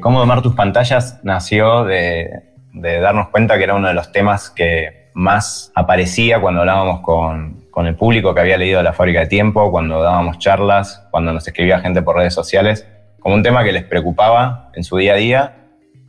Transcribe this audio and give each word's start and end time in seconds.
Cómo 0.00 0.18
domar 0.18 0.42
tus 0.42 0.54
pantallas 0.54 1.20
nació 1.22 1.84
de, 1.84 2.42
darnos 2.72 3.28
cuenta 3.28 3.56
que 3.56 3.64
era 3.64 3.74
uno 3.74 3.88
de 3.88 3.94
los 3.94 4.12
temas 4.12 4.50
que 4.50 5.10
más 5.14 5.72
aparecía 5.74 6.40
cuando 6.40 6.60
hablábamos 6.60 7.00
con, 7.00 7.64
con 7.70 7.86
el 7.86 7.94
público 7.94 8.34
que 8.34 8.40
había 8.40 8.58
leído 8.58 8.82
La 8.82 8.92
fábrica 8.92 9.20
de 9.20 9.26
tiempo, 9.26 9.70
cuando 9.70 10.02
dábamos 10.02 10.38
charlas, 10.38 11.06
cuando 11.10 11.32
nos 11.32 11.46
escribía 11.46 11.78
gente 11.80 12.02
por 12.02 12.16
redes 12.16 12.34
sociales, 12.34 12.86
como 13.20 13.34
un 13.34 13.42
tema 13.42 13.64
que 13.64 13.72
les 13.72 13.84
preocupaba 13.84 14.70
en 14.74 14.84
su 14.84 14.96
día 14.96 15.14
a 15.14 15.16
día 15.16 15.56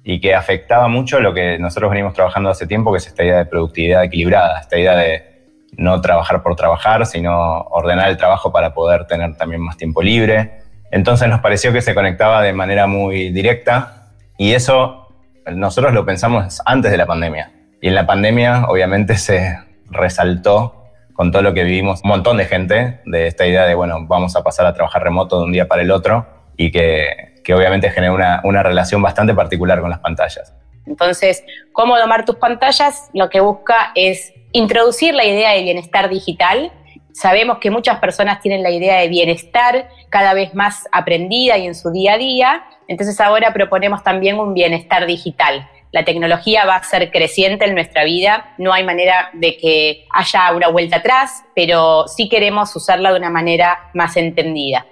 y 0.04 0.20
que 0.20 0.36
afectaba 0.36 0.88
mucho 0.88 1.20
lo 1.20 1.34
que 1.34 1.58
nosotros 1.58 1.90
venimos 1.90 2.14
trabajando 2.14 2.50
hace 2.50 2.68
tiempo, 2.68 2.92
que 2.92 2.98
es 2.98 3.08
esta 3.08 3.24
idea 3.24 3.38
de 3.38 3.46
productividad 3.46 4.04
equilibrada, 4.04 4.60
esta 4.60 4.78
idea 4.78 4.96
de 4.96 5.36
no 5.78 6.00
trabajar 6.02 6.44
por 6.44 6.56
trabajar, 6.56 7.06
sino 7.06 7.62
ordenar 7.62 8.10
el 8.10 8.18
trabajo 8.18 8.52
para 8.52 8.74
poder 8.74 9.08
tener 9.08 9.36
también 9.36 9.62
más 9.62 9.78
tiempo 9.78 10.02
libre. 10.02 10.65
Entonces 10.92 11.28
nos 11.28 11.42
pareció 11.42 11.74
que 11.74 11.82
se 11.82 11.94
conectaba 11.94 12.42
de 12.42 12.54
manera 12.54 12.88
muy 12.88 13.32
directa 13.32 14.12
y 14.38 14.54
eso 14.54 15.08
nosotros 15.52 15.94
lo 15.94 16.06
pensamos 16.06 16.62
antes 16.66 16.92
de 16.92 16.98
la 16.98 17.06
pandemia. 17.06 17.52
Y 17.82 17.88
en 17.90 17.96
la 17.96 18.06
pandemia 18.06 18.66
obviamente 18.68 19.18
se 19.18 19.58
resaltó 19.90 20.84
con 21.14 21.32
todo 21.32 21.42
lo 21.42 21.54
que 21.54 21.64
vivimos 21.64 22.02
un 22.04 22.10
montón 22.10 22.38
de 22.38 22.46
gente 22.46 23.00
de 23.06 23.28
esta 23.28 23.46
idea 23.46 23.66
de, 23.66 23.74
bueno, 23.74 24.06
vamos 24.06 24.36
a 24.36 24.44
pasar 24.44 24.66
a 24.66 24.74
trabajar 24.74 25.04
remoto 25.04 25.40
de 25.40 25.46
un 25.46 25.52
día 25.54 25.68
para 25.68 25.82
el 25.82 25.92
otro 25.92 26.28
y 26.58 26.72
que 26.72 27.36
que 27.46 27.54
obviamente 27.54 27.90
genera 27.92 28.12
una, 28.12 28.42
una 28.44 28.64
relación 28.64 29.02
bastante 29.02 29.34
particular 29.34 29.80
con 29.80 29.92
las 29.92 30.00
pantallas. 30.00 30.54
Entonces, 30.86 31.44
cómo 31.72 31.98
domar 31.98 32.26
tus 32.26 32.36
pantallas 32.36 33.10
lo 33.14 33.30
que 33.30 33.40
busca 33.40 33.92
es 33.96 34.34
introducir 34.52 35.14
la 35.14 35.24
idea 35.24 35.52
de 35.52 35.62
bienestar 35.62 36.10
digital. 36.10 36.72
Sabemos 37.16 37.60
que 37.60 37.72
muchas 37.72 38.00
personas 38.00 38.42
tienen 38.42 38.62
la 38.62 38.72
idea 38.72 39.00
de 39.00 39.08
bienestar 39.08 39.88
cada 40.10 40.34
vez 40.34 40.54
más 40.54 40.84
aprendida 40.92 41.58
y 41.58 41.66
en 41.66 41.74
su 41.74 41.90
día 41.90 42.16
a 42.16 42.18
día. 42.18 42.66
Entonces 42.90 43.22
ahora 43.22 43.54
proponemos 43.54 44.04
también 44.04 44.38
un 44.38 44.54
bienestar 44.54 45.06
digital. 45.06 45.66
La 45.94 46.04
tecnología 46.04 46.66
va 46.66 46.76
a 46.76 46.84
ser 46.84 47.12
creciente 47.12 47.64
en 47.64 47.74
nuestra 47.74 48.04
vida, 48.04 48.54
no 48.58 48.74
hay 48.74 48.84
manera 48.84 49.30
de 49.32 49.56
que 49.56 50.06
haya 50.14 50.52
una 50.54 50.68
vuelta 50.68 50.98
atrás, 50.98 51.46
pero 51.56 52.06
sí 52.10 52.28
queremos 52.28 52.76
usarla 52.76 53.14
de 53.14 53.20
una 53.20 53.30
manera 53.30 53.92
más 53.94 54.18
entendida. 54.18 54.86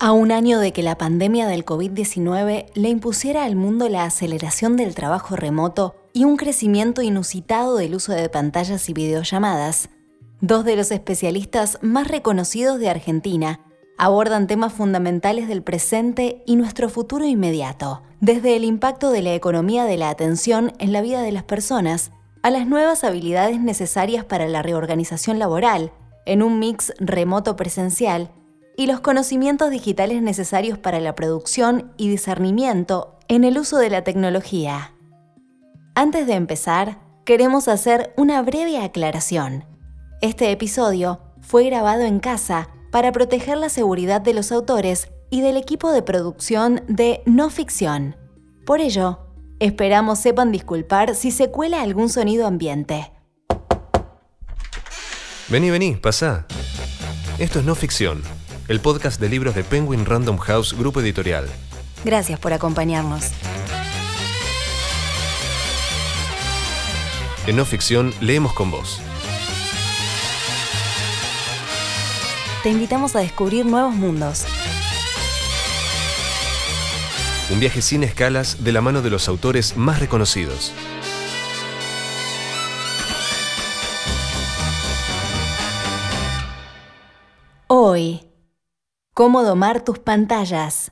A 0.00 0.12
un 0.12 0.32
año 0.32 0.60
de 0.60 0.72
que 0.72 0.82
la 0.82 0.96
pandemia 0.96 1.46
del 1.46 1.66
COVID-19 1.66 2.72
le 2.72 2.88
impusiera 2.88 3.44
al 3.44 3.54
mundo 3.54 3.90
la 3.90 4.04
aceleración 4.04 4.78
del 4.78 4.94
trabajo 4.94 5.36
remoto 5.36 5.94
y 6.14 6.24
un 6.24 6.38
crecimiento 6.38 7.02
inusitado 7.02 7.76
del 7.76 7.94
uso 7.94 8.14
de 8.14 8.30
pantallas 8.30 8.88
y 8.88 8.94
videollamadas, 8.94 9.90
dos 10.40 10.64
de 10.64 10.76
los 10.76 10.90
especialistas 10.90 11.78
más 11.82 12.08
reconocidos 12.08 12.78
de 12.78 12.90
Argentina 12.90 13.60
abordan 13.98 14.46
temas 14.46 14.72
fundamentales 14.72 15.48
del 15.48 15.62
presente 15.62 16.42
y 16.46 16.56
nuestro 16.56 16.88
futuro 16.90 17.24
inmediato, 17.24 18.02
desde 18.20 18.56
el 18.56 18.64
impacto 18.64 19.10
de 19.10 19.22
la 19.22 19.34
economía 19.34 19.84
de 19.84 19.96
la 19.96 20.10
atención 20.10 20.72
en 20.78 20.92
la 20.92 21.00
vida 21.00 21.22
de 21.22 21.32
las 21.32 21.44
personas 21.44 22.10
a 22.42 22.50
las 22.50 22.66
nuevas 22.66 23.04
habilidades 23.04 23.60
necesarias 23.60 24.24
para 24.24 24.46
la 24.46 24.62
reorganización 24.62 25.38
laboral, 25.38 25.92
en 26.26 26.42
un 26.42 26.58
mix 26.58 26.92
remoto 26.98 27.56
presencial 27.56 28.30
y 28.76 28.86
los 28.86 29.00
conocimientos 29.00 29.70
digitales 29.70 30.22
necesarios 30.22 30.78
para 30.78 31.00
la 31.00 31.14
producción 31.14 31.92
y 31.96 32.08
discernimiento 32.08 33.18
en 33.28 33.44
el 33.44 33.58
uso 33.58 33.78
de 33.78 33.90
la 33.90 34.04
tecnología. 34.04 34.92
Antes 35.94 36.26
de 36.26 36.34
empezar, 36.34 36.98
queremos 37.24 37.68
hacer 37.68 38.12
una 38.16 38.42
breve 38.42 38.78
aclaración. 38.78 39.64
Este 40.22 40.50
episodio 40.50 41.20
fue 41.40 41.64
grabado 41.64 42.02
en 42.02 42.20
casa 42.20 42.68
para 42.90 43.12
proteger 43.12 43.58
la 43.58 43.68
seguridad 43.68 44.20
de 44.20 44.32
los 44.32 44.50
autores 44.50 45.08
y 45.30 45.42
del 45.42 45.56
equipo 45.56 45.92
de 45.92 46.02
producción 46.02 46.82
de 46.88 47.22
no 47.26 47.50
ficción. 47.50 48.16
Por 48.64 48.80
ello, 48.80 49.26
esperamos 49.60 50.18
sepan 50.18 50.52
disculpar 50.52 51.14
si 51.14 51.30
se 51.30 51.50
cuela 51.50 51.82
algún 51.82 52.08
sonido 52.08 52.46
ambiente. 52.46 53.12
Vení, 55.48 55.70
vení, 55.70 55.96
pasa. 55.96 56.46
Esto 57.38 57.58
es 57.58 57.64
no 57.64 57.74
ficción 57.74 58.22
el 58.68 58.80
podcast 58.80 59.20
de 59.20 59.28
libros 59.28 59.54
de 59.54 59.62
Penguin 59.62 60.04
Random 60.04 60.38
House 60.38 60.74
Grupo 60.76 61.00
Editorial. 61.00 61.46
Gracias 62.04 62.40
por 62.40 62.52
acompañarnos. 62.52 63.30
En 67.46 67.56
no 67.56 67.64
ficción, 67.64 68.12
leemos 68.20 68.52
con 68.54 68.72
vos. 68.72 69.00
Te 72.66 72.72
invitamos 72.72 73.14
a 73.14 73.20
descubrir 73.20 73.64
nuevos 73.64 73.94
mundos. 73.94 74.44
Un 77.48 77.60
viaje 77.60 77.80
sin 77.80 78.02
escalas 78.02 78.64
de 78.64 78.72
la 78.72 78.80
mano 78.80 79.02
de 79.02 79.10
los 79.10 79.28
autores 79.28 79.76
más 79.76 80.00
reconocidos. 80.00 80.72
Hoy 87.68 88.22
Cómo 89.14 89.44
domar 89.44 89.84
tus 89.84 90.00
pantallas. 90.00 90.90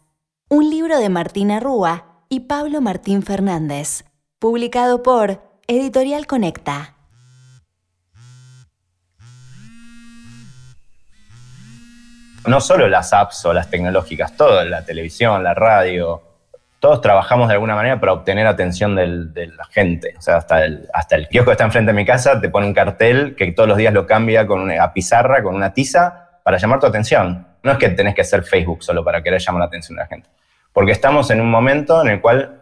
Un 0.49 0.71
libro 0.71 1.01
de 1.01 1.09
Martina 1.09 1.59
Rúa 1.59 2.23
y 2.29 2.43
Pablo 2.47 2.83
Martín 2.83 3.25
Fernández, 3.25 4.05
publicado 4.39 5.03
por 5.03 5.43
Editorial 5.67 6.29
Conecta. 6.29 6.94
No 12.47 12.61
solo 12.61 12.89
las 12.89 13.13
apps 13.13 13.45
o 13.47 13.53
las 13.53 13.71
tecnológicas, 13.71 14.37
todo, 14.37 14.63
la 14.65 14.85
televisión, 14.85 15.43
la 15.43 15.55
radio, 15.55 16.23
todos 16.85 17.01
trabajamos 17.01 17.49
de 17.49 17.55
alguna 17.55 17.75
manera 17.75 17.99
para 17.99 18.13
obtener 18.13 18.47
atención 18.47 18.95
de 18.95 19.47
la 19.47 19.65
gente. 19.71 20.15
O 20.19 20.21
sea, 20.21 20.37
hasta 20.37 20.67
el, 20.67 20.87
hasta 20.93 21.17
el 21.17 21.29
kiosco 21.29 21.47
que 21.47 21.53
está 21.53 21.65
enfrente 21.65 21.93
de 21.93 21.97
mi 21.97 22.05
casa 22.05 22.39
te 22.39 22.51
pone 22.51 22.67
un 22.67 22.75
cartel 22.75 23.35
que 23.37 23.51
todos 23.53 23.67
los 23.67 23.79
días 23.79 23.95
lo 23.95 24.07
cambia 24.07 24.47
con 24.47 24.61
una 24.61 24.93
pizarra, 24.93 25.43
con 25.43 25.55
una 25.55 25.73
tiza, 25.73 26.41
para 26.43 26.59
llamar 26.59 26.81
tu 26.81 26.87
atención. 26.87 27.47
No 27.63 27.73
es 27.73 27.79
que 27.79 27.89
tenés 27.89 28.15
que 28.15 28.21
hacer 28.21 28.43
Facebook 28.43 28.85
solo 28.85 29.03
para 29.03 29.23
querer 29.23 29.41
llamar 29.41 29.61
la 29.61 29.67
atención 29.69 29.97
de 29.97 30.03
la 30.03 30.09
gente. 30.09 30.29
Porque 30.75 30.93
estamos 30.93 31.31
en 31.31 31.41
un 31.41 31.51
momento 31.51 32.03
en 32.03 32.09
el 32.09 32.21
cual 32.21 32.61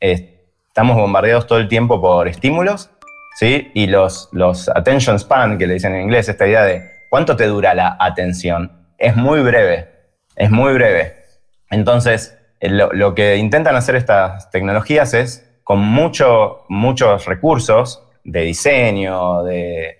eh, 0.00 0.40
estamos 0.66 0.96
bombardeados 0.96 1.46
todo 1.46 1.60
el 1.60 1.68
tiempo 1.68 2.00
por 2.00 2.26
estímulos, 2.26 2.90
¿sí? 3.36 3.70
Y 3.74 3.86
los, 3.86 4.30
los 4.32 4.68
attention 4.68 5.20
span, 5.20 5.58
que 5.58 5.68
le 5.68 5.74
dicen 5.74 5.94
en 5.94 6.02
inglés, 6.02 6.28
esta 6.28 6.44
idea 6.44 6.64
de 6.64 6.90
cuánto 7.08 7.36
te 7.36 7.46
dura 7.46 7.72
la 7.74 7.96
atención, 8.00 8.79
es 9.00 9.16
muy 9.16 9.40
breve, 9.40 9.88
es 10.36 10.50
muy 10.50 10.72
breve. 10.74 11.16
Entonces, 11.70 12.38
eh, 12.60 12.68
lo, 12.68 13.14
que 13.14 13.36
intentan 13.36 13.74
hacer 13.74 13.96
estas 13.96 14.50
tecnologías 14.50 15.14
es, 15.14 15.60
con 15.64 15.80
mucho, 15.80 16.64
muchos 16.68 17.24
recursos 17.26 18.06
de 18.22 18.42
diseño, 18.42 19.42
de 19.42 19.96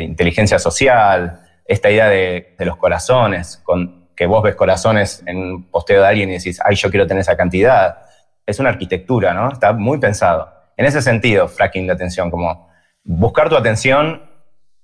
inteligencia 0.00 0.58
social, 0.58 1.40
esta 1.66 1.90
idea 1.90 2.08
de, 2.08 2.54
los 2.60 2.78
corazones, 2.78 3.62
que 4.16 4.26
vos 4.26 4.42
ves 4.42 4.56
corazones 4.56 5.22
en 5.26 5.36
un 5.36 5.70
posteo 5.70 6.00
de 6.00 6.08
alguien 6.08 6.30
y 6.30 6.38
decís, 6.38 6.58
ay, 6.64 6.74
yo 6.74 6.90
quiero 6.90 7.06
tener 7.06 7.20
esa 7.20 7.36
cantidad. 7.36 7.98
Es 8.46 8.58
una 8.58 8.70
arquitectura, 8.70 9.34
¿no? 9.34 9.52
Está 9.52 9.74
muy 9.74 9.98
pensado. 9.98 10.50
En 10.76 10.86
ese 10.86 11.02
sentido, 11.02 11.46
fracking 11.46 11.86
de 11.86 11.92
atención, 11.92 12.30
como 12.30 12.70
buscar 13.04 13.50
tu 13.50 13.56
atención 13.56 14.22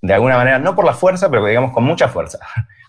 de 0.03 0.13
alguna 0.13 0.37
manera, 0.37 0.59
no 0.59 0.77
por 0.77 0.85
la 0.85 0.93
fuerza, 0.93 1.31
pero 1.31 1.47
digamos 1.47 1.73
con 1.73 1.85
mucha 1.85 2.09
fuerza 2.09 2.39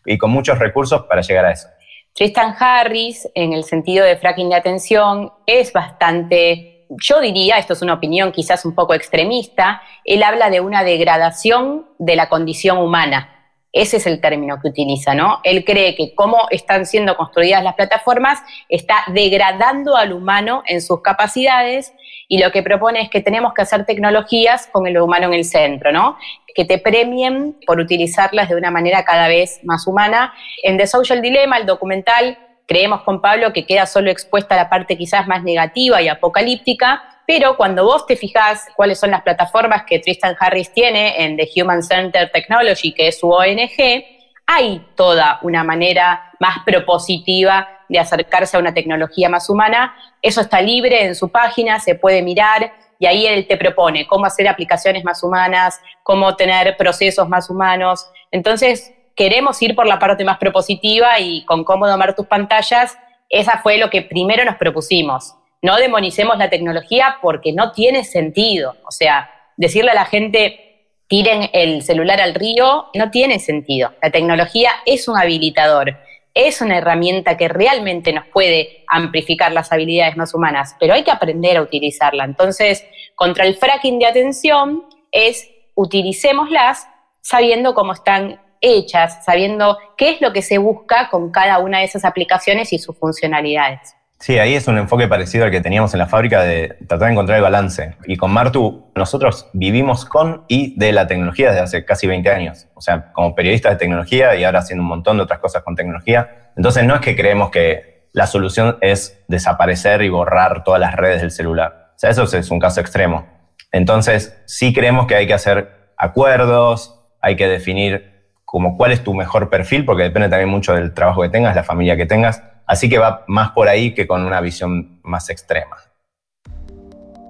y 0.05 0.17
con 0.17 0.31
muchos 0.31 0.59
recursos 0.59 1.03
para 1.03 1.21
llegar 1.21 1.45
a 1.45 1.51
eso. 1.51 1.67
Tristan 2.13 2.55
Harris, 2.57 3.27
en 3.35 3.51
el 3.51 3.65
sentido 3.65 4.05
de 4.05 4.15
fracking 4.15 4.49
de 4.49 4.55
atención, 4.55 5.33
es 5.45 5.73
bastante, 5.73 6.85
yo 6.89 7.19
diría, 7.19 7.57
esto 7.57 7.73
es 7.73 7.81
una 7.81 7.93
opinión 7.93 8.31
quizás 8.31 8.63
un 8.63 8.73
poco 8.73 8.93
extremista, 8.93 9.81
él 10.05 10.23
habla 10.23 10.49
de 10.49 10.61
una 10.61 10.85
degradación 10.85 11.85
de 11.99 12.15
la 12.15 12.29
condición 12.29 12.77
humana. 12.77 13.31
Ese 13.73 13.97
es 13.97 14.07
el 14.07 14.21
término 14.21 14.57
que 14.61 14.69
utiliza, 14.69 15.13
¿no? 15.13 15.41
Él 15.43 15.65
cree 15.65 15.95
que 15.95 16.15
cómo 16.15 16.47
están 16.49 16.85
siendo 16.85 17.17
construidas 17.17 17.61
las 17.61 17.75
plataformas 17.75 18.41
está 18.69 19.03
degradando 19.07 19.97
al 19.97 20.13
humano 20.13 20.63
en 20.65 20.79
sus 20.81 21.01
capacidades 21.01 21.93
y 22.29 22.37
lo 22.37 22.53
que 22.53 22.63
propone 22.63 23.01
es 23.01 23.09
que 23.09 23.19
tenemos 23.19 23.53
que 23.53 23.63
hacer 23.63 23.85
tecnologías 23.85 24.67
con 24.67 24.87
el 24.87 24.97
humano 24.97 25.27
en 25.27 25.33
el 25.33 25.43
centro, 25.43 25.91
¿no? 25.91 26.17
Que 26.55 26.65
te 26.65 26.79
premien 26.79 27.57
por 27.67 27.79
utilizarlas 27.79 28.49
de 28.49 28.55
una 28.55 28.71
manera 28.71 29.05
cada 29.05 29.27
vez 29.27 29.59
más 29.63 29.85
humana. 29.85 30.33
En 30.63 30.77
The 30.77 30.87
Social 30.87 31.21
Dilemma, 31.21 31.57
el 31.57 31.67
documental, 31.67 32.39
creemos 32.67 33.01
con 33.03 33.21
Pablo 33.21 33.53
que 33.53 33.65
queda 33.65 33.85
solo 33.85 34.09
expuesta 34.09 34.55
la 34.55 34.69
parte 34.69 34.97
quizás 34.97 35.27
más 35.27 35.43
negativa 35.43 36.01
y 36.01 36.07
apocalíptica, 36.07 37.03
pero 37.27 37.57
cuando 37.57 37.83
vos 37.83 38.05
te 38.05 38.15
fijás 38.15 38.67
cuáles 38.75 38.99
son 38.99 39.11
las 39.11 39.21
plataformas 39.21 39.83
que 39.83 39.99
Tristan 39.99 40.35
Harris 40.39 40.71
tiene 40.71 41.23
en 41.23 41.37
The 41.37 41.49
Human 41.61 41.83
Center 41.83 42.31
Technology, 42.31 42.93
que 42.93 43.09
es 43.09 43.19
su 43.19 43.29
ONG, 43.29 44.03
hay 44.47 44.85
toda 44.95 45.39
una 45.41 45.63
manera 45.63 46.31
más 46.39 46.59
propositiva 46.65 47.67
de 47.89 47.99
acercarse 47.99 48.57
a 48.57 48.59
una 48.59 48.73
tecnología 48.73 49.29
más 49.29 49.49
humana. 49.49 49.95
Eso 50.21 50.41
está 50.41 50.61
libre 50.61 51.03
en 51.03 51.15
su 51.15 51.29
página, 51.29 51.79
se 51.79 51.95
puede 51.95 52.21
mirar 52.21 52.73
y 53.05 53.07
ahí 53.07 53.27
él 53.27 53.47
te 53.47 53.55
propone 53.55 54.07
cómo 54.07 54.25
hacer 54.25 54.47
aplicaciones 54.47 55.03
más 55.03 55.23
humanas, 55.23 55.79
cómo 56.03 56.35
tener 56.35 56.75
procesos 56.75 57.29
más 57.29 57.49
humanos. 57.49 58.09
Entonces, 58.31 58.93
queremos 59.15 59.61
ir 59.61 59.75
por 59.75 59.87
la 59.87 59.99
parte 59.99 60.25
más 60.25 60.37
propositiva 60.37 61.19
y 61.19 61.45
con 61.45 61.63
cómo 61.63 61.87
domar 61.87 62.15
tus 62.15 62.25
pantallas 62.25 62.97
esa 63.29 63.59
fue 63.59 63.77
lo 63.77 63.89
que 63.89 64.01
primero 64.01 64.45
nos 64.45 64.55
propusimos. 64.55 65.35
No 65.61 65.77
demonicemos 65.77 66.37
la 66.37 66.49
tecnología 66.49 67.17
porque 67.21 67.53
no 67.53 67.71
tiene 67.71 68.03
sentido. 68.03 68.75
O 68.87 68.91
sea, 68.91 69.29
decirle 69.57 69.91
a 69.91 69.95
la 69.95 70.05
gente, 70.05 70.89
tiren 71.07 71.49
el 71.53 71.81
celular 71.81 72.21
al 72.21 72.35
río, 72.35 72.87
no 72.93 73.11
tiene 73.11 73.39
sentido. 73.39 73.93
La 74.01 74.11
tecnología 74.11 74.71
es 74.85 75.07
un 75.07 75.17
habilitador, 75.17 75.97
es 76.35 76.61
una 76.61 76.77
herramienta 76.77 77.37
que 77.37 77.47
realmente 77.47 78.11
nos 78.11 78.27
puede 78.27 78.83
amplificar 78.87 79.53
las 79.53 79.71
habilidades 79.71 80.17
más 80.17 80.33
humanas, 80.35 80.75
pero 80.79 80.93
hay 80.93 81.03
que 81.03 81.11
aprender 81.11 81.57
a 81.57 81.61
utilizarla. 81.61 82.25
Entonces, 82.25 82.85
contra 83.15 83.45
el 83.45 83.55
fracking 83.55 83.97
de 83.99 84.05
atención 84.05 84.83
es 85.11 85.49
utilicémoslas 85.75 86.87
sabiendo 87.21 87.73
cómo 87.73 87.93
están 87.93 88.41
hechas, 88.59 89.23
sabiendo 89.23 89.77
qué 89.97 90.11
es 90.11 90.21
lo 90.21 90.33
que 90.33 90.41
se 90.41 90.57
busca 90.57 91.09
con 91.09 91.31
cada 91.31 91.59
una 91.59 91.79
de 91.79 91.85
esas 91.85 92.03
aplicaciones 92.03 92.73
y 92.73 92.79
sus 92.79 92.97
funcionalidades. 92.99 93.94
Sí, 94.19 94.39
ahí 94.39 94.55
es 94.55 94.67
un 94.67 94.77
enfoque 94.77 95.07
parecido 95.07 95.45
al 95.45 95.51
que 95.51 95.61
teníamos 95.61 95.93
en 95.93 95.99
la 95.99 96.07
fábrica 96.07 96.41
de 96.41 96.77
tratar 96.87 97.07
de 97.07 97.11
encontrar 97.11 97.37
el 97.37 97.43
balance. 97.43 97.95
Y 98.05 98.15
con 98.15 98.31
Martu, 98.31 98.91
nosotros 98.95 99.49
vivimos 99.53 100.05
con 100.05 100.45
y 100.47 100.77
de 100.79 100.93
la 100.93 101.05
tecnología 101.05 101.49
desde 101.49 101.61
hace 101.61 101.85
casi 101.85 102.07
20 102.07 102.29
años. 102.29 102.67
O 102.73 102.81
sea, 102.81 103.11
como 103.11 103.35
periodistas 103.35 103.73
de 103.73 103.77
tecnología 103.77 104.35
y 104.35 104.43
ahora 104.43 104.59
haciendo 104.59 104.83
un 104.83 104.89
montón 104.89 105.17
de 105.17 105.23
otras 105.23 105.39
cosas 105.39 105.63
con 105.63 105.75
tecnología. 105.75 106.51
Entonces 106.55 106.85
no 106.85 106.95
es 106.95 107.01
que 107.01 107.15
creemos 107.15 107.51
que 107.51 108.07
la 108.13 108.27
solución 108.27 108.77
es 108.79 109.21
desaparecer 109.27 110.01
y 110.01 110.09
borrar 110.09 110.63
todas 110.63 110.79
las 110.79 110.95
redes 110.95 111.21
del 111.21 111.31
celular. 111.31 111.91
O 111.95 111.99
sea, 111.99 112.09
eso 112.09 112.23
es 112.23 112.49
un 112.49 112.59
caso 112.59 112.79
extremo. 112.79 113.27
Entonces 113.73 114.41
sí 114.45 114.73
creemos 114.73 115.05
que 115.05 115.15
hay 115.15 115.27
que 115.27 115.33
hacer 115.33 115.91
acuerdos, 115.97 117.01
hay 117.21 117.35
que 117.35 117.47
definir 117.47 118.15
como 118.45 118.77
cuál 118.77 118.93
es 118.93 119.03
tu 119.03 119.13
mejor 119.13 119.49
perfil, 119.49 119.83
porque 119.83 120.03
depende 120.03 120.29
también 120.29 120.49
mucho 120.49 120.73
del 120.73 120.93
trabajo 120.93 121.21
que 121.21 121.29
tengas, 121.29 121.55
la 121.55 121.63
familia 121.63 121.97
que 121.97 122.05
tengas. 122.05 122.41
Así 122.67 122.89
que 122.89 122.97
va 122.97 123.23
más 123.27 123.51
por 123.51 123.67
ahí 123.67 123.93
que 123.93 124.07
con 124.07 124.23
una 124.23 124.41
visión 124.41 124.99
más 125.03 125.29
extrema. 125.29 125.77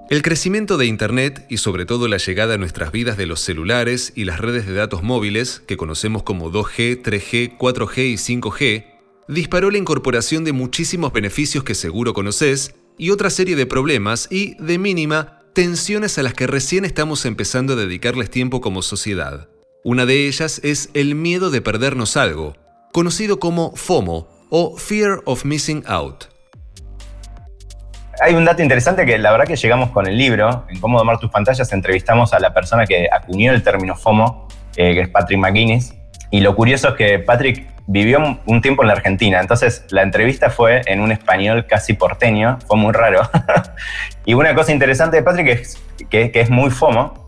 El 0.08 0.22
crecimiento 0.22 0.78
de 0.78 0.86
Internet 0.86 1.48
y 1.50 1.58
sobre 1.58 1.88
todo 1.88 2.08
la 2.08 2.18
llegada 2.18 2.54
a 2.54 2.58
nuestras 2.60 2.92
vidas 2.92 3.18
de 3.18 3.26
los 3.26 3.40
celulares 3.40 4.14
y 4.16 4.26
las 4.26 4.40
redes 4.40 4.68
de 4.68 4.74
datos 4.74 5.02
móviles, 5.02 5.64
que 5.68 5.78
conocemos 5.78 6.22
como 6.22 6.52
2G, 6.52 7.02
3G, 7.02 7.58
4G 7.58 8.12
y 8.12 8.14
5G, 8.14 8.86
disparó 9.28 9.72
la 9.72 9.80
incorporación 9.80 10.44
de 10.44 10.54
muchísimos 10.54 11.12
beneficios 11.12 11.64
que 11.64 11.74
seguro 11.74 12.14
conoces 12.14 12.76
y 13.00 13.10
otra 13.10 13.32
serie 13.32 13.56
de 13.56 13.66
problemas 13.66 14.28
y, 14.30 14.54
de 14.64 14.78
mínima, 14.78 15.40
tensiones 15.54 16.20
a 16.20 16.24
las 16.24 16.36
que 16.36 16.46
recién 16.46 16.86
estamos 16.86 17.26
empezando 17.26 17.74
a 17.74 17.78
dedicarles 17.78 18.30
tiempo 18.30 18.62
como 18.62 18.84
sociedad. 18.84 19.50
Una 19.84 20.06
de 20.06 20.28
ellas 20.28 20.62
es 20.64 20.92
el 20.94 21.16
miedo 21.16 21.50
de 21.50 21.62
perdernos 21.62 22.16
algo, 22.16 22.56
conocido 22.94 23.40
como 23.40 23.76
FOMO 23.76 24.35
o 24.50 24.78
Fear 24.78 25.22
of 25.26 25.46
Missing 25.46 25.84
Out. 25.88 26.26
Hay 28.22 28.34
un 28.34 28.46
dato 28.46 28.62
interesante 28.62 29.06
que 29.06 29.18
la 29.18 29.32
verdad 29.32 29.46
que 29.46 29.56
llegamos 29.58 29.90
con 29.90 30.08
el 30.08 30.18
libro, 30.18 30.66
en 30.70 30.80
Cómo 30.80 30.98
domar 30.98 31.20
tus 31.20 31.30
pantallas, 31.30 31.72
entrevistamos 31.74 32.34
a 32.34 32.40
la 32.40 32.54
persona 32.54 32.86
que 32.86 33.08
acuñó 33.12 33.52
el 33.52 33.62
término 33.62 33.96
FOMO, 33.96 34.48
eh, 34.78 34.94
que 34.94 35.02
es 35.02 35.10
Patrick 35.10 35.40
McGuinness, 35.40 35.94
y 36.32 36.40
lo 36.40 36.56
curioso 36.56 36.90
es 36.90 36.96
que 36.96 37.20
Patrick 37.20 37.68
vivió 37.88 38.40
un 38.46 38.62
tiempo 38.62 38.84
en 38.84 38.88
la 38.88 38.94
Argentina, 38.94 39.40
entonces 39.40 39.86
la 39.90 40.02
entrevista 40.02 40.50
fue 40.50 40.82
en 40.86 41.02
un 41.02 41.12
español 41.12 41.68
casi 41.68 41.94
porteño, 41.94 42.58
fue 42.68 42.78
muy 42.78 42.94
raro. 42.94 43.22
y 44.26 44.34
una 44.34 44.56
cosa 44.56 44.72
interesante 44.72 45.18
de 45.18 45.24
Patrick 45.24 45.48
es 45.48 45.84
que, 46.10 46.32
que 46.32 46.40
es 46.40 46.50
muy 46.50 46.72
FOMO, 46.72 47.25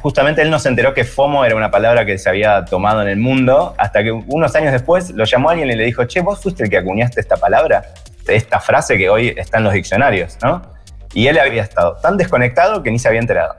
justamente 0.00 0.42
él 0.42 0.50
no 0.50 0.58
se 0.58 0.68
enteró 0.68 0.94
que 0.94 1.04
FOMO 1.04 1.44
era 1.44 1.56
una 1.56 1.70
palabra 1.70 2.04
que 2.04 2.18
se 2.18 2.28
había 2.28 2.64
tomado 2.64 3.02
en 3.02 3.08
el 3.08 3.18
mundo, 3.18 3.74
hasta 3.78 4.02
que 4.02 4.12
unos 4.12 4.54
años 4.54 4.72
después 4.72 5.10
lo 5.10 5.24
llamó 5.24 5.50
alguien 5.50 5.68
y 5.70 5.74
le 5.74 5.84
dijo, 5.84 6.04
che, 6.04 6.20
vos 6.20 6.40
fuiste 6.40 6.64
el 6.64 6.70
que 6.70 6.78
acuñaste 6.78 7.20
esta 7.20 7.36
palabra, 7.36 7.82
esta 8.26 8.60
frase 8.60 8.96
que 8.96 9.10
hoy 9.10 9.34
está 9.36 9.58
en 9.58 9.64
los 9.64 9.72
diccionarios, 9.72 10.38
¿no? 10.42 10.62
Y 11.14 11.26
él 11.26 11.38
había 11.38 11.62
estado 11.62 11.96
tan 11.96 12.16
desconectado 12.16 12.82
que 12.82 12.90
ni 12.90 12.98
se 12.98 13.08
había 13.08 13.20
enterado. 13.20 13.56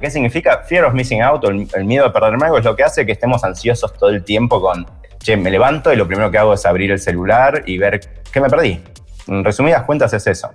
¿Qué 0.00 0.10
significa? 0.10 0.62
Fear 0.62 0.84
of 0.84 0.94
missing 0.94 1.22
out, 1.22 1.44
o 1.44 1.48
el, 1.48 1.84
miedo 1.84 2.04
de 2.04 2.10
perderme 2.10 2.44
algo, 2.44 2.58
es 2.58 2.64
lo 2.64 2.76
que 2.76 2.84
hace 2.84 3.04
que 3.04 3.12
estemos 3.12 3.42
ansiosos 3.44 3.92
todo 3.94 4.10
el 4.10 4.22
tiempo 4.22 4.60
con, 4.60 4.86
che, 5.18 5.36
me 5.36 5.50
levanto 5.50 5.92
y 5.92 5.96
lo 5.96 6.06
primero 6.06 6.30
que 6.30 6.38
hago 6.38 6.54
es 6.54 6.66
abrir 6.66 6.90
el 6.90 7.00
celular 7.00 7.62
y 7.66 7.78
ver 7.78 8.00
qué 8.32 8.40
me 8.40 8.48
perdí. 8.48 8.82
En 9.26 9.44
resumidas 9.44 9.82
cuentas 9.82 10.12
es 10.12 10.26
eso. 10.26 10.52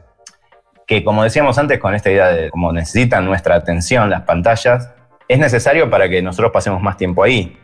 Que 0.88 1.04
como 1.04 1.24
decíamos 1.24 1.58
antes, 1.58 1.80
con 1.80 1.94
esta 1.96 2.12
idea 2.12 2.28
de 2.28 2.50
cómo 2.50 2.72
necesitan 2.72 3.26
nuestra 3.26 3.56
atención 3.56 4.10
las 4.10 4.22
pantallas, 4.22 4.90
es 5.34 5.40
necesario 5.40 5.90
para 5.90 6.08
que 6.08 6.22
nosotros 6.22 6.52
pasemos 6.52 6.80
más 6.82 6.96
tiempo 6.96 7.24
ahí. 7.24 7.58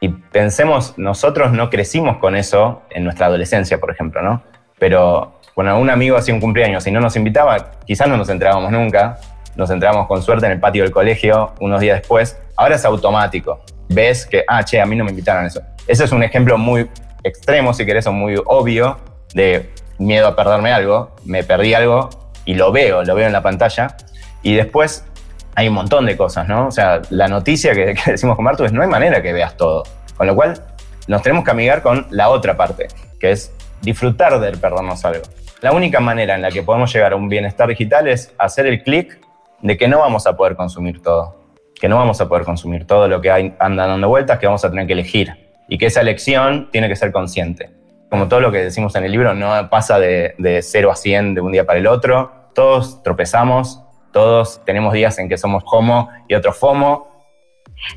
Y 0.00 0.10
pensemos, 0.10 0.92
nosotros 0.98 1.50
no 1.50 1.70
crecimos 1.70 2.18
con 2.18 2.36
eso 2.36 2.82
en 2.90 3.04
nuestra 3.04 3.26
adolescencia, 3.26 3.80
por 3.80 3.90
ejemplo, 3.90 4.20
¿no? 4.20 4.42
Pero 4.78 5.40
cuando 5.54 5.72
algún 5.72 5.88
amigo 5.88 6.18
hacía 6.18 6.34
un 6.34 6.40
cumpleaños 6.40 6.86
y 6.86 6.90
no 6.90 7.00
nos 7.00 7.16
invitaba, 7.16 7.70
quizás 7.86 8.06
no 8.06 8.18
nos 8.18 8.28
entrábamos 8.28 8.70
nunca, 8.70 9.18
nos 9.56 9.70
entrábamos 9.70 10.06
con 10.08 10.22
suerte 10.22 10.44
en 10.44 10.52
el 10.52 10.60
patio 10.60 10.82
del 10.82 10.92
colegio 10.92 11.54
unos 11.60 11.80
días 11.80 12.00
después. 12.00 12.38
Ahora 12.54 12.74
es 12.74 12.84
automático. 12.84 13.64
Ves 13.88 14.26
que, 14.26 14.44
ah, 14.46 14.62
che, 14.62 14.78
a 14.78 14.84
mí 14.84 14.94
no 14.94 15.02
me 15.02 15.10
invitaron 15.10 15.44
a 15.44 15.46
eso. 15.46 15.62
Ese 15.86 16.04
es 16.04 16.12
un 16.12 16.22
ejemplo 16.22 16.58
muy 16.58 16.90
extremo, 17.24 17.72
si 17.72 17.86
querés, 17.86 18.06
o 18.06 18.12
muy 18.12 18.34
obvio 18.44 18.98
de 19.32 19.70
miedo 19.96 20.26
a 20.26 20.36
perderme 20.36 20.70
algo. 20.70 21.16
Me 21.24 21.44
perdí 21.44 21.72
algo 21.72 22.10
y 22.44 22.56
lo 22.56 22.72
veo, 22.72 23.04
lo 23.04 23.14
veo 23.14 23.26
en 23.26 23.32
la 23.32 23.42
pantalla. 23.42 23.96
Y 24.42 24.54
después 24.54 25.06
hay 25.56 25.68
un 25.68 25.74
montón 25.74 26.04
de 26.04 26.16
cosas, 26.16 26.46
¿no? 26.46 26.68
O 26.68 26.70
sea, 26.70 27.00
la 27.10 27.28
noticia 27.28 27.74
que, 27.74 27.94
decimos 28.06 28.36
con 28.36 28.44
Martu 28.44 28.64
es 28.64 28.72
no 28.72 28.82
hay 28.82 28.88
manera 28.88 29.22
que 29.22 29.32
veas 29.32 29.56
todo. 29.56 29.82
Con 30.16 30.26
lo 30.26 30.36
cual, 30.36 30.62
nos 31.08 31.22
tenemos 31.22 31.44
que 31.44 31.50
amigar 31.50 31.82
con 31.82 32.06
la 32.10 32.28
otra 32.28 32.56
parte, 32.56 32.88
que 33.18 33.30
es 33.30 33.52
disfrutar 33.80 34.38
del 34.38 34.58
perdernos 34.58 35.04
algo. 35.04 35.22
La 35.62 35.72
única 35.72 35.98
manera 35.98 36.34
en 36.34 36.42
la 36.42 36.50
que 36.50 36.62
podemos 36.62 36.92
llegar 36.92 37.14
a 37.14 37.16
un 37.16 37.28
bienestar 37.28 37.68
digital 37.68 38.06
es 38.06 38.34
hacer 38.38 38.66
el 38.66 38.82
clic 38.82 39.18
de 39.62 39.78
que 39.78 39.88
no 39.88 40.00
vamos 40.00 40.26
a 40.26 40.36
poder 40.36 40.56
consumir 40.56 41.00
todo, 41.00 41.36
que 41.74 41.88
no 41.88 41.96
vamos 41.96 42.20
a 42.20 42.28
poder 42.28 42.44
consumir 42.44 42.86
todo 42.86 43.08
lo 43.08 43.22
que 43.22 43.30
anda 43.58 43.86
dando 43.86 44.08
vueltas, 44.08 44.38
que 44.38 44.46
vamos 44.46 44.64
a 44.64 44.68
tener 44.68 44.86
que 44.86 44.92
elegir 44.92 45.32
y 45.68 45.78
que 45.78 45.86
esa 45.86 46.02
elección 46.02 46.68
tiene 46.70 46.88
que 46.88 46.96
ser 46.96 47.12
consciente. 47.12 47.70
Como 48.10 48.28
todo 48.28 48.40
lo 48.40 48.52
que 48.52 48.58
decimos 48.58 48.94
en 48.94 49.04
el 49.04 49.12
libro, 49.12 49.34
no 49.34 49.70
pasa 49.70 49.98
de, 49.98 50.34
de 50.36 50.60
0 50.60 50.90
a 50.90 50.96
100 50.96 51.34
de 51.34 51.40
un 51.40 51.52
día 51.52 51.64
para 51.64 51.78
el 51.78 51.86
otro, 51.86 52.50
todos 52.54 53.02
tropezamos, 53.02 53.85
todos 54.16 54.64
tenemos 54.64 54.94
días 54.94 55.18
en 55.18 55.28
que 55.28 55.36
somos 55.36 55.62
homo 55.66 56.08
y 56.26 56.34
otros 56.34 56.56
FOMO. 56.56 57.06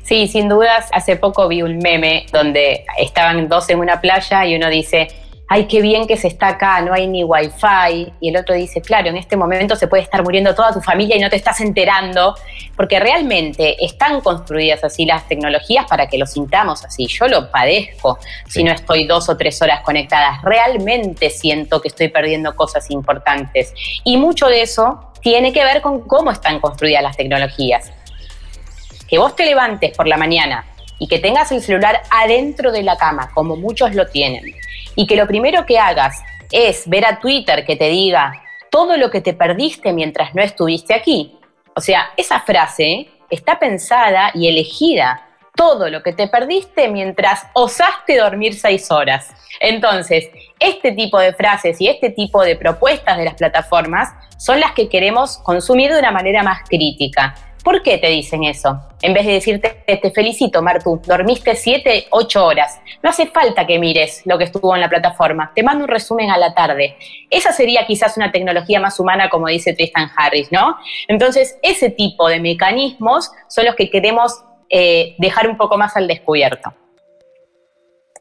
Sí, 0.02 0.28
sin 0.28 0.50
dudas, 0.50 0.90
hace 0.92 1.16
poco 1.16 1.48
vi 1.48 1.62
un 1.62 1.78
meme 1.78 2.26
donde 2.30 2.84
estaban 2.98 3.48
dos 3.48 3.70
en 3.70 3.78
una 3.78 4.02
playa 4.02 4.44
y 4.44 4.54
uno 4.54 4.68
dice, 4.68 5.08
ay, 5.48 5.64
qué 5.64 5.80
bien 5.80 6.06
que 6.06 6.18
se 6.18 6.28
está 6.28 6.48
acá, 6.48 6.82
no 6.82 6.92
hay 6.92 7.06
ni 7.06 7.24
wifi. 7.24 8.12
Y 8.20 8.28
el 8.28 8.36
otro 8.36 8.54
dice, 8.54 8.82
claro, 8.82 9.08
en 9.08 9.16
este 9.16 9.38
momento 9.38 9.76
se 9.76 9.88
puede 9.88 10.02
estar 10.02 10.22
muriendo 10.22 10.54
toda 10.54 10.74
tu 10.74 10.82
familia 10.82 11.16
y 11.16 11.20
no 11.20 11.30
te 11.30 11.36
estás 11.36 11.58
enterando, 11.62 12.34
porque 12.76 13.00
realmente 13.00 13.82
están 13.82 14.20
construidas 14.20 14.84
así 14.84 15.06
las 15.06 15.26
tecnologías 15.26 15.86
para 15.86 16.06
que 16.06 16.18
lo 16.18 16.26
sintamos 16.26 16.84
así. 16.84 17.06
Yo 17.06 17.28
lo 17.28 17.50
padezco 17.50 18.18
si 18.46 18.62
no 18.62 18.72
estoy 18.72 19.06
dos 19.06 19.30
o 19.30 19.38
tres 19.38 19.62
horas 19.62 19.80
conectadas. 19.80 20.42
Realmente 20.42 21.30
siento 21.30 21.80
que 21.80 21.88
estoy 21.88 22.08
perdiendo 22.08 22.54
cosas 22.54 22.90
importantes. 22.90 23.72
Y 24.04 24.18
mucho 24.18 24.48
de 24.48 24.60
eso 24.60 25.09
tiene 25.20 25.52
que 25.52 25.64
ver 25.64 25.80
con 25.80 26.02
cómo 26.02 26.30
están 26.30 26.60
construidas 26.60 27.02
las 27.02 27.16
tecnologías. 27.16 27.92
Que 29.08 29.18
vos 29.18 29.34
te 29.34 29.44
levantes 29.44 29.96
por 29.96 30.06
la 30.06 30.16
mañana 30.16 30.64
y 30.98 31.08
que 31.08 31.18
tengas 31.18 31.50
el 31.52 31.62
celular 31.62 32.02
adentro 32.10 32.72
de 32.72 32.82
la 32.82 32.96
cama, 32.96 33.30
como 33.34 33.56
muchos 33.56 33.94
lo 33.94 34.06
tienen, 34.08 34.44
y 34.94 35.06
que 35.06 35.16
lo 35.16 35.26
primero 35.26 35.66
que 35.66 35.78
hagas 35.78 36.22
es 36.52 36.88
ver 36.88 37.06
a 37.06 37.18
Twitter 37.18 37.64
que 37.64 37.76
te 37.76 37.88
diga 37.88 38.42
todo 38.70 38.96
lo 38.96 39.10
que 39.10 39.20
te 39.20 39.34
perdiste 39.34 39.92
mientras 39.92 40.34
no 40.34 40.42
estuviste 40.42 40.94
aquí. 40.94 41.36
O 41.74 41.80
sea, 41.80 42.10
esa 42.16 42.40
frase 42.40 43.08
está 43.30 43.58
pensada 43.58 44.30
y 44.34 44.48
elegida 44.48 45.26
todo 45.60 45.90
lo 45.90 46.02
que 46.02 46.14
te 46.14 46.26
perdiste 46.26 46.88
mientras 46.88 47.46
osaste 47.52 48.16
dormir 48.16 48.54
seis 48.54 48.90
horas. 48.90 49.28
Entonces, 49.60 50.30
este 50.58 50.92
tipo 50.92 51.18
de 51.18 51.34
frases 51.34 51.78
y 51.82 51.88
este 51.88 52.08
tipo 52.08 52.42
de 52.42 52.56
propuestas 52.56 53.18
de 53.18 53.26
las 53.26 53.34
plataformas 53.34 54.08
son 54.38 54.58
las 54.58 54.72
que 54.72 54.88
queremos 54.88 55.36
consumir 55.36 55.92
de 55.92 55.98
una 55.98 56.12
manera 56.12 56.42
más 56.42 56.66
crítica. 56.66 57.34
¿Por 57.62 57.82
qué 57.82 57.98
te 57.98 58.06
dicen 58.06 58.44
eso? 58.44 58.80
En 59.02 59.12
vez 59.12 59.26
de 59.26 59.32
decirte, 59.32 59.84
te 59.86 60.10
felicito, 60.10 60.62
Martu, 60.62 60.98
dormiste 61.04 61.54
7, 61.54 62.06
8 62.08 62.46
horas. 62.46 62.80
No 63.02 63.10
hace 63.10 63.26
falta 63.26 63.66
que 63.66 63.78
mires 63.78 64.22
lo 64.24 64.38
que 64.38 64.44
estuvo 64.44 64.74
en 64.74 64.80
la 64.80 64.88
plataforma. 64.88 65.52
Te 65.54 65.62
mando 65.62 65.84
un 65.84 65.90
resumen 65.90 66.30
a 66.30 66.38
la 66.38 66.54
tarde. 66.54 66.96
Esa 67.28 67.52
sería 67.52 67.86
quizás 67.86 68.16
una 68.16 68.32
tecnología 68.32 68.80
más 68.80 68.98
humana, 68.98 69.28
como 69.28 69.48
dice 69.48 69.74
Tristan 69.74 70.10
Harris, 70.16 70.50
¿no? 70.50 70.78
Entonces, 71.06 71.58
ese 71.60 71.90
tipo 71.90 72.28
de 72.28 72.40
mecanismos 72.40 73.30
son 73.46 73.66
los 73.66 73.74
que 73.74 73.90
queremos 73.90 74.42
eh, 74.70 75.14
dejar 75.18 75.48
un 75.48 75.56
poco 75.56 75.76
más 75.76 75.96
al 75.96 76.08
descubierto. 76.08 76.72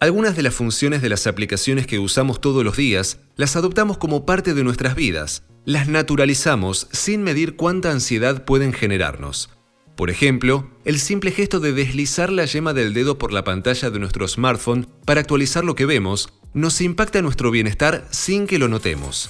Algunas 0.01 0.35
de 0.35 0.43
las 0.43 0.53
funciones 0.53 1.01
de 1.01 1.09
las 1.09 1.27
aplicaciones 1.27 1.85
que 1.85 1.99
usamos 1.99 2.41
todos 2.41 2.63
los 2.63 2.77
días 2.77 3.19
las 3.35 3.55
adoptamos 3.55 3.97
como 3.97 4.25
parte 4.25 4.53
de 4.53 4.63
nuestras 4.63 4.95
vidas 4.95 5.43
las 5.65 5.87
naturalizamos 5.87 6.87
sin 6.91 7.21
medir 7.21 7.55
cuánta 7.55 7.91
ansiedad 7.91 8.43
pueden 8.43 8.73
generarnos. 8.73 9.51
Por 9.95 10.09
ejemplo, 10.09 10.69
el 10.83 10.97
simple 10.97 11.31
gesto 11.31 11.59
de 11.59 11.73
deslizar 11.73 12.31
la 12.31 12.45
yema 12.45 12.73
del 12.73 12.93
dedo 12.93 13.19
por 13.19 13.33
la 13.33 13.43
pantalla 13.43 13.91
de 13.91 13.99
nuestro 13.99 14.27
smartphone 14.27 14.87
para 15.05 15.19
actualizar 15.19 15.63
lo 15.63 15.75
que 15.75 15.85
vemos 15.85 16.33
nos 16.53 16.81
impacta 16.81 17.21
nuestro 17.21 17.51
bienestar 17.51 18.05
sin 18.09 18.47
que 18.47 18.57
lo 18.57 18.67
notemos. 18.67 19.29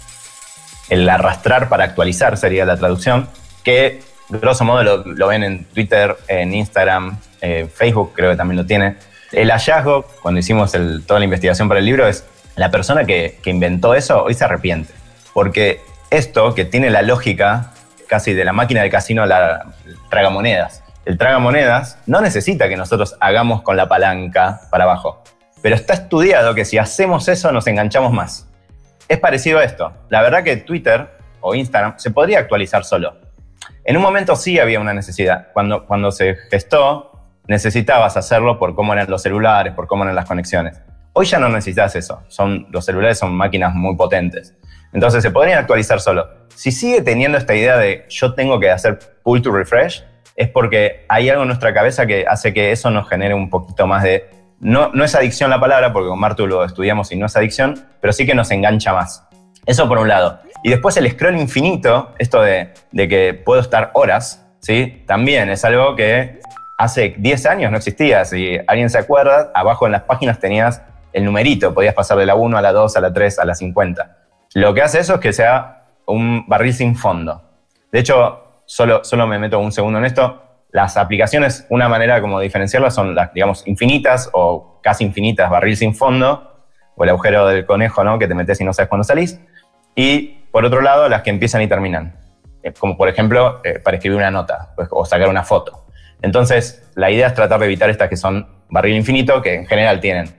El 0.90 1.10
arrastrar 1.10 1.68
para 1.68 1.84
actualizar 1.84 2.38
sería 2.38 2.66
la 2.66 2.78
traducción, 2.78 3.28
que 3.64 4.00
grosso 4.30 4.64
modo 4.64 5.04
lo, 5.04 5.28
ven 5.28 5.44
en 5.44 5.66
Twitter, 5.66 6.16
en 6.28 6.54
Instagram, 6.54 7.20
eh, 7.42 7.68
Facebook 7.74 8.14
creo 8.16 8.32
que 8.32 8.38
también 8.38 8.58
lo 8.58 8.66
tiene. 8.66 8.96
El 9.32 9.52
hallazgo, 9.52 10.06
cuando 10.22 10.40
hicimos 10.40 10.72
toda 11.06 11.20
la 11.20 11.26
investigación 11.26 11.68
para 11.68 11.80
el 11.80 11.86
libro, 11.86 12.08
es 12.08 12.26
la 12.56 12.72
persona 12.72 13.06
que, 13.06 13.40
que 13.42 13.50
inventó 13.50 13.94
eso 13.94 14.24
hoy 14.24 14.34
se 14.34 14.44
arrepiente. 14.46 14.94
Porque 15.34 15.82
esto, 16.10 16.56
que 16.56 16.66
tiene 16.66 16.90
la 16.90 17.02
lógica 17.02 17.72
casi 18.08 18.34
de 18.34 18.44
la 18.44 18.52
máquina 18.52 18.82
de 18.82 18.90
casino, 18.90 19.26
la 19.26 19.68
tragamonedas. 20.10 20.84
El 21.06 21.18
tragamonedas 21.18 21.98
no 22.08 22.20
necesita 22.22 22.68
que 22.68 22.76
nosotros 22.76 23.16
hagamos 23.20 23.62
con 23.62 23.78
la 23.78 23.88
palanca 23.88 24.62
para 24.70 24.84
abajo. 24.84 25.24
Pero 25.62 25.76
está 25.76 25.94
estudiado 25.94 26.56
que 26.56 26.66
si 26.66 26.78
hacemos 26.78 27.28
eso 27.28 27.52
nos 27.52 27.68
enganchamos 27.68 28.12
más. 28.12 28.48
Es 29.08 29.20
parecido 29.20 29.60
a 29.60 29.64
esto. 29.64 29.94
La 30.10 30.22
verdad 30.22 30.44
que 30.44 30.58
Twitter 30.58 31.10
o 31.42 31.56
Instagram 31.56 31.98
se 31.98 32.12
podría 32.12 32.40
actualizar 32.40 32.84
solo. 32.84 33.16
En 33.84 33.98
un 33.98 34.04
momento 34.04 34.36
sí 34.36 34.60
había 34.60 34.80
una 34.80 34.94
necesidad. 34.94 35.48
Cuando, 35.54 35.86
cuando 35.86 36.12
se 36.12 36.36
gestó, 36.50 37.12
necesitabas 37.48 38.18
hacerlo 38.18 38.60
por 38.60 38.76
cómo 38.76 38.94
eran 38.94 39.10
los 39.10 39.24
celulares, 39.24 39.74
por 39.74 39.88
cómo 39.88 40.04
eran 40.04 40.16
las 40.16 40.26
conexiones. 40.26 40.82
Hoy 41.14 41.26
ya 41.26 41.40
no 41.40 41.50
necesitas 41.50 41.96
eso. 41.96 42.22
Son, 42.28 42.68
los 42.70 42.86
celulares 42.86 43.18
son 43.18 43.34
máquinas 43.34 43.74
muy 43.74 43.96
potentes. 43.96 44.56
Entonces 44.94 45.24
se 45.24 45.32
podrían 45.32 45.60
actualizar 45.60 46.00
solo. 46.00 46.28
Si 46.56 46.72
sigue 46.72 47.02
teniendo 47.02 47.38
esta 47.38 47.56
idea 47.56 47.78
de 47.78 48.06
yo 48.10 48.34
tengo 48.34 48.60
que 48.60 48.70
hacer 48.70 49.00
pull 49.24 49.42
to 49.42 49.52
refresh, 49.52 50.04
es 50.36 50.50
porque 50.50 51.06
hay 51.10 51.30
algo 51.30 51.42
en 51.44 51.48
nuestra 51.48 51.74
cabeza 51.74 52.06
que 52.06 52.26
hace 52.28 52.54
que 52.54 52.72
eso 52.72 52.90
nos 52.90 53.10
genere 53.10 53.34
un 53.34 53.50
poquito 53.50 53.88
más 53.88 54.04
de 54.04 54.30
no, 54.60 54.92
no 54.94 55.04
es 55.04 55.16
adicción 55.16 55.50
la 55.50 55.60
palabra, 55.60 55.94
porque 55.94 56.10
con 56.10 56.20
Martu 56.20 56.46
lo 56.46 56.66
estudiamos 56.66 57.12
y 57.12 57.16
no 57.16 57.28
es 57.28 57.36
adicción, 57.36 57.86
pero 58.02 58.12
sí 58.12 58.26
que 58.26 58.36
nos 58.36 58.52
engancha 58.52 58.94
más. 58.94 59.26
Eso 59.66 59.88
por 59.88 60.00
un 60.00 60.08
lado. 60.08 60.42
Y 60.63 60.70
después 60.70 60.98
el 60.98 61.10
scroll 61.10 61.38
infinito, 61.38 62.13
esto 62.18 62.42
de, 62.42 62.74
que 62.94 63.34
puedo 63.34 63.62
estar 63.62 63.92
horas, 63.94 64.46
¿sí? 64.60 65.04
también 65.08 65.50
es 65.50 65.63
algo 65.63 65.96
que 65.96 66.39
hace 66.78 67.16
10 67.18 67.46
años 67.46 67.72
no 67.72 67.78
existía. 67.78 68.25
Si 68.25 68.58
alguien 68.68 68.89
se 68.89 68.98
acuerda, 68.98 69.51
abajo 69.54 69.86
en 69.86 69.94
las 69.94 70.04
páginas 70.04 70.39
tenías 70.39 70.82
el 71.13 71.25
numerito, 71.25 71.74
podías 71.74 71.94
pasar 71.94 72.18
de 72.18 72.25
la 72.25 72.36
1 72.36 72.58
a 72.58 72.62
la 72.62 72.72
2, 72.72 72.98
a 72.98 73.01
la 73.01 73.13
3, 73.13 73.39
a 73.39 73.46
la 73.46 73.56
50. 73.56 74.18
Lo 74.56 74.74
que 74.74 74.82
hace 74.82 75.00
eso 75.00 75.16
es 75.16 75.20
que 75.20 75.34
sea 75.34 75.86
un 76.06 76.46
barril 76.48 76.74
sin 76.74 76.96
fondo. 76.96 77.42
De 77.92 78.00
hecho, 78.00 78.62
solo, 78.66 79.04
solo 79.04 79.28
me 79.28 79.39
meto 79.39 79.60
un 79.60 79.72
segundo 79.72 80.00
en 80.00 80.06
esto. 80.06 80.44
Las 80.72 80.98
aplicaciones, 80.98 81.66
una 81.70 81.89
manera 81.89 82.22
como 82.22 82.39
diferenciarlas 82.39 82.94
son 82.94 83.16
las, 83.16 83.34
digamos, 83.34 83.66
infinitas 83.66 84.30
o 84.34 84.80
casi 84.84 85.04
infinitas, 85.04 85.50
barril 85.50 85.75
sin 85.75 85.96
fondo, 85.96 86.66
o 86.96 87.04
el 87.04 87.10
agujero 87.10 87.48
del 87.48 87.66
conejo, 87.66 88.04
¿no? 88.04 88.20
Que 88.20 88.28
te 88.28 88.36
metes 88.36 88.60
y 88.62 88.66
no 88.66 88.74
sabes 88.74 88.89
cuándo 88.89 89.04
salís. 89.04 89.39
Y 89.96 90.38
por 90.51 90.65
otro 90.65 90.82
lado, 90.82 91.10
las 91.10 91.22
que 91.22 91.29
empiezan 91.29 91.62
y 91.62 91.68
terminan. 91.68 92.15
Eh, 92.63 92.74
como 92.77 92.98
por 92.98 93.08
ejemplo, 93.08 93.62
eh, 93.63 93.79
para 93.79 93.98
escribir 93.98 94.18
una 94.18 94.32
nota 94.32 94.74
pues, 94.75 94.89
o 94.91 95.06
sacar 95.06 95.29
una 95.29 95.44
foto. 95.44 95.86
Entonces, 96.22 96.89
la 96.96 97.10
idea 97.10 97.27
es 97.27 97.34
tratar 97.34 97.60
de 97.60 97.65
evitar 97.65 97.89
estas 97.89 98.10
que 98.10 98.18
son 98.18 98.48
barril 98.70 98.96
infinito, 98.96 99.41
que 99.41 99.56
en 99.56 99.65
general 99.65 100.00
tienen 100.00 100.29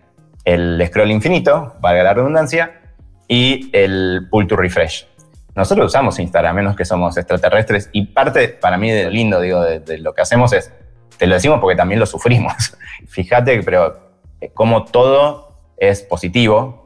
el 0.44 0.82
scroll 0.86 1.10
infinito, 1.10 1.76
valga 1.80 2.02
la 2.02 2.14
redundancia, 2.14 2.80
y 3.28 3.70
el 3.72 4.26
pull 4.30 4.46
to 4.46 4.56
refresh. 4.56 5.06
Nosotros 5.54 5.86
usamos 5.86 6.18
Instagram, 6.18 6.56
menos 6.56 6.76
que 6.76 6.84
somos 6.84 7.16
extraterrestres, 7.16 7.88
y 7.92 8.06
parte 8.06 8.48
para 8.48 8.76
mí 8.76 8.90
de 8.90 9.04
lo 9.04 9.10
lindo, 9.10 9.40
digo, 9.40 9.62
de, 9.62 9.98
lo 9.98 10.14
que 10.14 10.22
hacemos 10.22 10.52
es, 10.52 10.72
te 11.16 11.26
lo 11.26 11.34
decimos 11.34 11.60
porque 11.60 11.76
también 11.76 12.00
lo 12.00 12.06
sufrimos. 12.06 12.76
Fíjate, 13.08 13.62
pero 13.62 14.10
eh, 14.40 14.50
como 14.52 14.84
todo 14.84 15.72
es 15.76 16.02
positivo, 16.02 16.79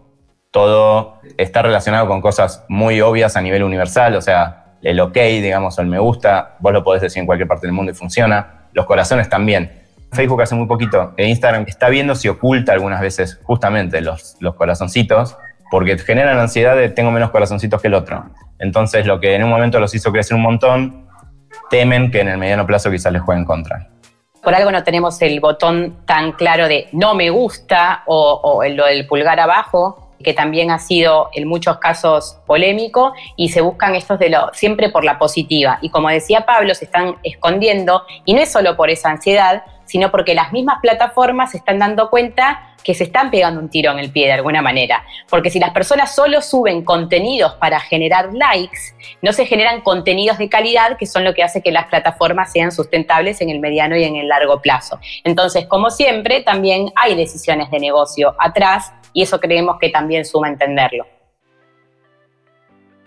todo 0.55 1.19
está 1.37 1.63
relacionado 1.63 2.07
con 2.07 2.21
cosas 2.21 2.65
muy 2.69 3.01
obvias 3.01 3.37
a 3.37 3.41
nivel 3.41 3.65
universal, 3.65 4.15
o 4.15 4.21
sea, 4.21 4.77
el 4.83 5.01
ok, 5.01 5.17
digamos, 5.17 5.77
o 5.77 5.81
el 5.81 5.89
me 5.89 5.99
gusta, 5.99 6.55
vos 6.61 6.73
lo 6.73 6.85
podés 6.85 7.03
decir 7.03 7.19
en 7.19 7.27
cualquier 7.27 7.49
parte 7.49 7.67
del 7.67 7.75
mundo 7.75 7.91
y 7.91 7.95
funciona, 7.97 8.69
los 8.73 8.87
corazones 8.87 9.29
también. 9.29 9.83
Facebook 10.13 10.41
hace 10.43 10.55
muy 10.55 10.69
poquito, 10.69 11.13
e 11.17 11.27
Instagram 11.27 11.65
está 11.67 11.89
viendo 11.89 12.15
si 12.15 12.29
oculta 12.29 12.73
algunas 12.73 13.01
veces 13.01 13.41
justamente 13.43 14.01
los, 14.01 14.37
los 14.39 14.55
corazoncitos, 14.55 15.37
porque 15.73 15.99
generan 15.99 16.39
ansiedad 16.39 16.77
de 16.77 16.89
tengo 16.89 17.11
menos 17.11 17.33
corazoncitos 17.33 17.83
que 17.83 17.89
el 17.89 17.95
otro. 17.95 18.27
Entonces, 18.61 19.07
lo 19.07 19.19
que 19.19 19.35
en 19.35 19.43
un 19.43 19.51
momento 19.51 19.81
los 19.81 19.93
hizo 19.93 20.13
crecer 20.13 20.37
un 20.37 20.43
montón, 20.43 21.09
temen 21.69 22.13
que 22.13 22.21
en 22.21 22.29
el 22.29 22.39
mediano 22.39 22.65
plazo 22.65 22.93
quizás 22.93 23.13
les 23.13 23.23
jueguen 23.23 23.45
contra. 23.45 23.89
Por 24.41 24.55
algo 24.55 24.71
no 24.71 24.85
tenemos 24.85 25.21
el 25.21 25.41
botón 25.41 26.05
tan 26.07 26.31
claro 26.31 26.69
de 26.69 26.87
no 26.93 27.17
me 27.17 27.31
gusta 27.31 28.05
o, 28.07 28.41
o 28.41 28.65
lo 28.69 28.87
del 28.87 29.09
pulgar 29.09 29.41
abajo, 29.41 30.04
que 30.25 30.35
también 30.35 30.73
ha 30.73 30.81
sido 30.81 31.29
en 31.33 31.47
muchos 31.47 31.79
casos 31.79 32.39
polémico 32.47 33.15
y 33.37 33.51
se 33.51 33.61
buscan 33.61 33.95
estos 33.95 34.19
de 34.19 34.31
lo 34.31 34.51
siempre 34.53 34.89
por 34.89 35.05
la 35.05 35.19
positiva. 35.19 35.79
Y 35.83 35.91
como 35.91 36.09
decía 36.09 36.45
Pablo, 36.45 36.75
se 36.75 36.87
están 36.87 37.17
escondiendo 37.23 38.03
y 38.25 38.35
no 38.35 38.41
es 38.41 38.51
solo 38.51 38.77
por 38.77 38.91
esa 38.91 39.11
ansiedad, 39.11 39.63
sino 39.85 40.11
porque 40.11 40.35
las 40.35 40.53
mismas 40.53 40.79
plataformas 40.83 41.53
se 41.53 41.59
están 41.59 41.79
dando 41.79 42.11
cuenta 42.11 42.75
que 42.83 42.95
se 42.95 43.05
están 43.05 43.31
pegando 43.31 43.61
un 43.61 43.71
tiro 43.71 43.91
en 43.93 43.99
el 43.99 44.13
pie 44.13 44.27
de 44.27 44.35
alguna 44.35 44.63
manera. 44.63 45.05
Porque 45.29 45.51
si 45.51 45.59
las 45.59 45.71
personas 45.71 46.15
solo 46.15 46.43
suben 46.43 46.85
contenidos 46.85 47.55
para 47.55 47.81
generar 47.81 48.33
likes, 48.35 48.95
no 49.23 49.33
se 49.33 49.47
generan 49.47 49.81
contenidos 49.81 50.39
de 50.39 50.49
calidad, 50.49 50.99
que 50.99 51.07
son 51.07 51.25
lo 51.25 51.35
que 51.35 51.43
hace 51.43 51.63
que 51.63 51.73
las 51.73 51.87
plataformas 51.87 52.53
sean 52.53 52.71
sustentables 52.71 53.41
en 53.41 53.51
el 53.51 53.59
mediano 53.59 53.97
y 53.97 54.05
en 54.05 54.17
el 54.17 54.29
largo 54.29 54.61
plazo. 54.61 55.01
Entonces, 55.25 55.67
como 55.67 55.91
siempre, 55.91 56.43
también 56.43 56.93
hay 56.95 57.15
decisiones 57.15 57.71
de 57.71 57.81
negocio 57.81 58.35
atrás 58.39 58.93
y 59.15 59.23
eso 59.23 59.41
creemos 59.41 59.79
que 59.81 59.89
también 59.89 60.27
suma 60.27 60.49
entenderlo. 60.49 61.07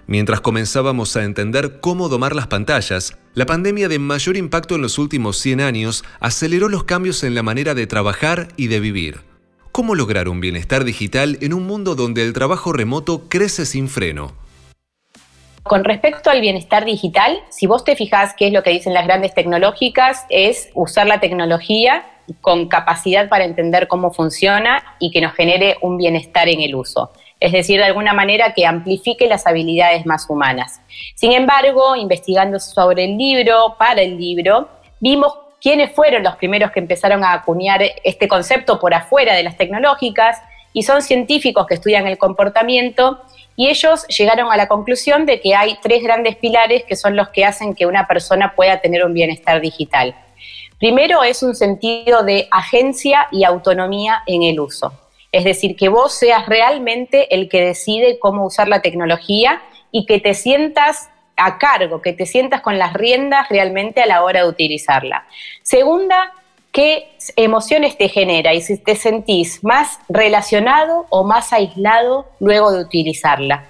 Mientras 0.07 0.39
comenzábamos 0.39 1.17
a 1.17 1.25
entender 1.25 1.81
cómo 1.81 2.07
domar 2.07 2.33
las 2.33 2.47
pantallas, 2.47 3.17
la 3.33 3.45
pandemia 3.45 3.89
de 3.89 3.99
mayor 3.99 4.37
impacto 4.37 4.75
en 4.75 4.81
los 4.81 4.97
últimos 4.97 5.37
100 5.37 5.59
años 5.59 6.05
aceleró 6.21 6.69
los 6.69 6.85
cambios 6.85 7.23
en 7.25 7.35
la 7.35 7.43
manera 7.43 7.75
de 7.75 7.87
trabajar 7.87 8.47
y 8.55 8.67
de 8.67 8.79
vivir. 8.79 9.19
¿Cómo 9.73 9.95
lograr 9.95 10.29
un 10.29 10.39
bienestar 10.39 10.85
digital 10.85 11.37
en 11.41 11.53
un 11.53 11.67
mundo 11.67 11.93
donde 11.93 12.23
el 12.23 12.31
trabajo 12.31 12.71
remoto 12.71 13.27
crece 13.27 13.65
sin 13.65 13.89
freno? 13.89 14.33
Con 15.67 15.83
respecto 15.83 16.29
al 16.29 16.41
bienestar 16.41 16.85
digital, 16.85 17.39
si 17.49 17.67
vos 17.67 17.83
te 17.83 17.95
fijás 17.95 18.33
qué 18.33 18.47
es 18.47 18.53
lo 18.53 18.63
que 18.63 18.69
dicen 18.71 18.93
las 18.93 19.05
grandes 19.05 19.33
tecnológicas, 19.33 20.25
es 20.29 20.69
usar 20.73 21.07
la 21.07 21.19
tecnología 21.19 22.05
con 22.41 22.67
capacidad 22.67 23.29
para 23.29 23.45
entender 23.45 23.87
cómo 23.87 24.11
funciona 24.11 24.83
y 24.99 25.11
que 25.11 25.21
nos 25.21 25.33
genere 25.33 25.77
un 25.81 25.97
bienestar 25.97 26.49
en 26.49 26.61
el 26.61 26.75
uso 26.75 27.11
es 27.39 27.51
decir, 27.51 27.79
de 27.79 27.85
alguna 27.85 28.13
manera 28.13 28.53
que 28.53 28.65
amplifique 28.65 29.27
las 29.27 29.45
habilidades 29.45 30.05
más 30.05 30.29
humanas. 30.29 30.81
Sin 31.15 31.31
embargo, 31.31 31.95
investigando 31.95 32.59
sobre 32.59 33.05
el 33.05 33.17
libro, 33.17 33.75
para 33.77 34.01
el 34.01 34.17
libro, 34.17 34.69
vimos 34.99 35.33
quiénes 35.61 35.91
fueron 35.91 36.23
los 36.23 36.35
primeros 36.35 36.71
que 36.71 36.79
empezaron 36.79 37.23
a 37.23 37.33
acuñar 37.33 37.81
este 38.03 38.27
concepto 38.27 38.79
por 38.79 38.93
afuera 38.93 39.35
de 39.35 39.43
las 39.43 39.57
tecnológicas 39.57 40.41
y 40.73 40.83
son 40.83 41.01
científicos 41.01 41.65
que 41.67 41.75
estudian 41.75 42.07
el 42.07 42.17
comportamiento 42.17 43.19
y 43.57 43.69
ellos 43.69 44.05
llegaron 44.07 44.51
a 44.51 44.55
la 44.55 44.67
conclusión 44.67 45.25
de 45.25 45.41
que 45.41 45.55
hay 45.55 45.77
tres 45.81 46.03
grandes 46.03 46.37
pilares 46.37 46.85
que 46.85 46.95
son 46.95 47.15
los 47.15 47.29
que 47.29 47.43
hacen 47.43 47.73
que 47.73 47.87
una 47.87 48.07
persona 48.07 48.53
pueda 48.55 48.79
tener 48.79 49.03
un 49.03 49.13
bienestar 49.13 49.59
digital. 49.59 50.15
Primero 50.79 51.23
es 51.23 51.41
un 51.41 51.55
sentido 51.55 52.23
de 52.23 52.47
agencia 52.51 53.27
y 53.31 53.43
autonomía 53.43 54.21
en 54.27 54.43
el 54.43 54.59
uso. 54.59 54.93
Es 55.31 55.43
decir, 55.43 55.75
que 55.75 55.89
vos 55.89 56.13
seas 56.13 56.45
realmente 56.45 57.33
el 57.33 57.49
que 57.49 57.61
decide 57.61 58.19
cómo 58.19 58.45
usar 58.45 58.67
la 58.67 58.83
tecnología 58.83 59.63
y 59.91 60.05
que 60.05 60.19
te 60.19 60.35
sientas 60.35 61.09
a 61.35 61.57
cargo, 61.57 62.03
que 62.03 62.13
te 62.13 62.27
sientas 62.27 62.61
con 62.61 62.77
las 62.77 62.93
riendas 62.93 63.49
realmente 63.49 64.01
a 64.01 64.05
la 64.05 64.23
hora 64.23 64.43
de 64.43 64.49
utilizarla. 64.49 65.25
Segunda, 65.63 66.31
qué 66.77 67.09
emociones 67.37 67.97
te 67.97 68.07
genera 68.07 68.53
y 68.53 68.61
si 68.61 68.77
te 68.77 68.95
sentís 68.95 69.63
más 69.63 69.97
relacionado 70.09 71.07
o 71.09 71.23
más 71.23 71.51
aislado 71.51 72.27
luego 72.39 72.71
de 72.71 72.81
utilizarla. 72.81 73.65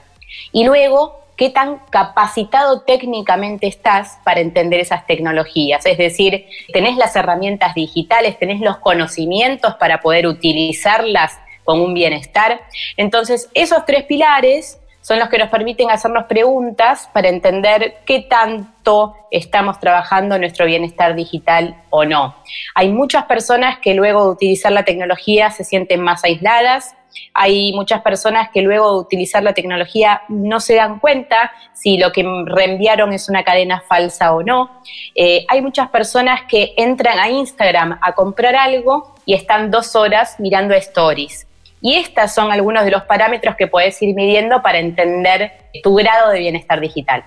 Y 0.52 0.66
luego, 0.66 1.22
qué 1.38 1.50
tan 1.50 1.80
capacitado 1.90 2.82
técnicamente 2.82 3.66
estás 3.66 4.20
para 4.26 4.42
entender 4.42 4.82
esas 4.82 5.08
tecnologías. 5.08 5.86
Es 5.86 5.98
decir, 5.98 6.48
tenés 6.74 6.98
las 6.98 7.16
herramientas 7.16 7.76
digitales, 7.76 8.38
tenés 8.40 8.60
los 8.60 8.80
conocimientos 8.80 9.76
para 9.76 10.02
poder 10.02 10.28
utilizarlas 10.28 11.40
con 11.64 11.80
un 11.80 11.94
bienestar. 11.94 12.60
Entonces, 12.98 13.50
esos 13.54 13.86
tres 13.86 14.04
pilares 14.04 14.82
son 15.08 15.20
los 15.20 15.30
que 15.30 15.38
nos 15.38 15.48
permiten 15.48 15.90
hacernos 15.90 16.26
preguntas 16.26 17.10
para 17.14 17.30
entender 17.30 18.00
qué 18.06 18.24
tanto 18.30 19.16
estamos 19.32 19.80
trabajando 19.80 20.38
nuestro 20.38 20.66
bienestar 20.66 21.16
digital 21.16 21.82
o 21.92 22.04
no. 22.04 22.36
Hay 22.76 22.90
muchas 22.90 23.24
personas 23.24 23.80
que 23.80 23.94
luego 23.94 24.26
de 24.26 24.32
utilizar 24.32 24.74
la 24.74 24.84
tecnología 24.84 25.50
se 25.50 25.64
sienten 25.64 26.02
más 26.02 26.26
aisladas, 26.26 26.94
hay 27.34 27.72
muchas 27.72 28.02
personas 28.02 28.50
que 28.54 28.62
luego 28.62 28.96
de 28.96 29.00
utilizar 29.00 29.44
la 29.44 29.54
tecnología 29.54 30.24
no 30.28 30.60
se 30.60 30.76
dan 30.76 31.00
cuenta 31.00 31.54
si 31.72 31.98
lo 31.98 32.12
que 32.12 32.26
reenviaron 32.46 33.14
es 33.14 33.30
una 33.30 33.46
cadena 33.46 33.80
falsa 33.88 34.34
o 34.34 34.44
no. 34.44 34.82
Eh, 35.16 35.46
hay 35.48 35.62
muchas 35.62 35.88
personas 35.88 36.42
que 36.50 36.74
entran 36.76 37.18
a 37.18 37.30
Instagram 37.30 37.98
a 38.02 38.12
comprar 38.12 38.58
algo 38.58 39.16
y 39.26 39.36
están 39.36 39.72
dos 39.72 39.96
horas 39.96 40.38
mirando 40.38 40.74
stories 40.74 41.47
Y 41.82 41.96
estos 41.96 42.32
son 42.32 42.52
algunos 42.52 42.84
de 42.86 42.92
los 42.92 43.04
parámetros 43.04 43.56
que 43.56 43.68
puedes 43.68 44.02
ir 44.02 44.16
midiendo 44.16 44.62
para 44.62 44.80
entender 44.80 45.52
tu 45.84 45.96
grado 45.96 46.32
de 46.32 46.40
bienestar 46.40 46.80
digital. 46.80 47.24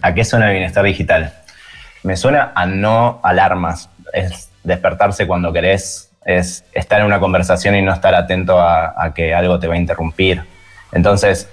¿A 0.00 0.14
qué 0.14 0.24
suena 0.24 0.46
el 0.46 0.52
bienestar 0.52 0.84
digital? 0.84 1.32
Me 2.02 2.16
suena 2.16 2.52
a 2.54 2.66
no 2.66 3.20
alarmas. 3.22 3.88
Es 4.12 4.50
despertarse 4.64 5.26
cuando 5.26 5.52
querés, 5.52 6.10
es 6.24 6.64
estar 6.72 7.00
en 7.00 7.06
una 7.06 7.20
conversación 7.20 7.76
y 7.76 7.82
no 7.82 7.92
estar 7.92 8.14
atento 8.14 8.58
a, 8.58 8.94
a 8.96 9.14
que 9.14 9.34
algo 9.34 9.58
te 9.58 9.68
va 9.68 9.74
a 9.74 9.78
interrumpir. 9.78 10.42
Entonces, 10.92 11.48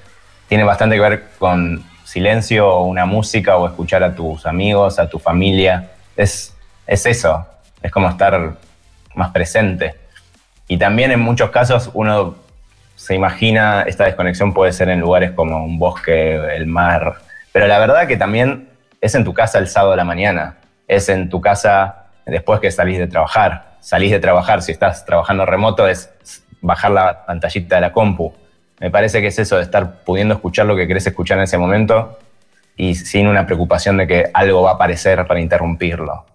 tiene 0.47 0.63
bastante 0.63 0.95
que 0.95 1.01
ver 1.01 1.23
con 1.37 1.83
silencio 2.03 2.67
o 2.67 2.85
una 2.85 3.05
música 3.05 3.57
o 3.57 3.67
escuchar 3.67 4.03
a 4.03 4.15
tus 4.15 4.47
amigos, 4.47 4.97
a 4.97 5.07
tu 5.07 5.19
familia. 5.19 5.91
Es, 6.17 6.55
es 6.87 7.05
eso, 7.05 7.45
es 7.83 7.91
como 7.91 8.09
estar 8.09 8.53
más 9.13 9.29
presente. 9.29 9.95
Y 10.69 10.77
también 10.77 11.11
en 11.11 11.19
muchos 11.19 11.49
casos 11.49 11.89
uno 11.93 12.35
se 12.95 13.15
imagina 13.15 13.81
esta 13.81 14.05
desconexión 14.05 14.53
puede 14.53 14.71
ser 14.71 14.87
en 14.89 15.01
lugares 15.01 15.31
como 15.31 15.65
un 15.65 15.77
bosque, 15.79 16.35
el 16.55 16.67
mar, 16.67 17.15
pero 17.51 17.67
la 17.67 17.79
verdad 17.79 18.07
que 18.07 18.15
también 18.15 18.69
es 19.01 19.15
en 19.15 19.23
tu 19.23 19.33
casa 19.33 19.57
el 19.57 19.67
sábado 19.67 19.91
de 19.91 19.97
la 19.97 20.05
mañana, 20.05 20.57
es 20.87 21.09
en 21.09 21.27
tu 21.27 21.41
casa 21.41 22.05
después 22.25 22.59
que 22.59 22.71
salís 22.71 22.99
de 22.99 23.07
trabajar. 23.07 23.69
Salís 23.79 24.11
de 24.11 24.19
trabajar, 24.19 24.61
si 24.61 24.71
estás 24.71 25.05
trabajando 25.05 25.45
remoto, 25.45 25.87
es 25.87 26.13
bajar 26.61 26.91
la 26.91 27.25
pantallita 27.25 27.75
de 27.75 27.81
la 27.81 27.91
compu. 27.91 28.33
Me 28.79 28.91
parece 28.91 29.21
que 29.21 29.27
es 29.27 29.39
eso 29.39 29.57
de 29.57 29.63
estar 29.63 30.03
pudiendo 30.03 30.35
escuchar 30.35 30.65
lo 30.65 30.75
que 30.75 30.87
querés 30.87 31.07
escuchar 31.07 31.37
en 31.37 31.45
ese 31.45 31.57
momento 31.57 32.19
y 32.75 32.95
sin 32.95 33.27
una 33.27 33.45
preocupación 33.45 33.97
de 33.97 34.07
que 34.07 34.29
algo 34.33 34.61
va 34.61 34.71
a 34.71 34.73
aparecer 34.75 35.25
para 35.25 35.39
interrumpirlo. 35.39 36.25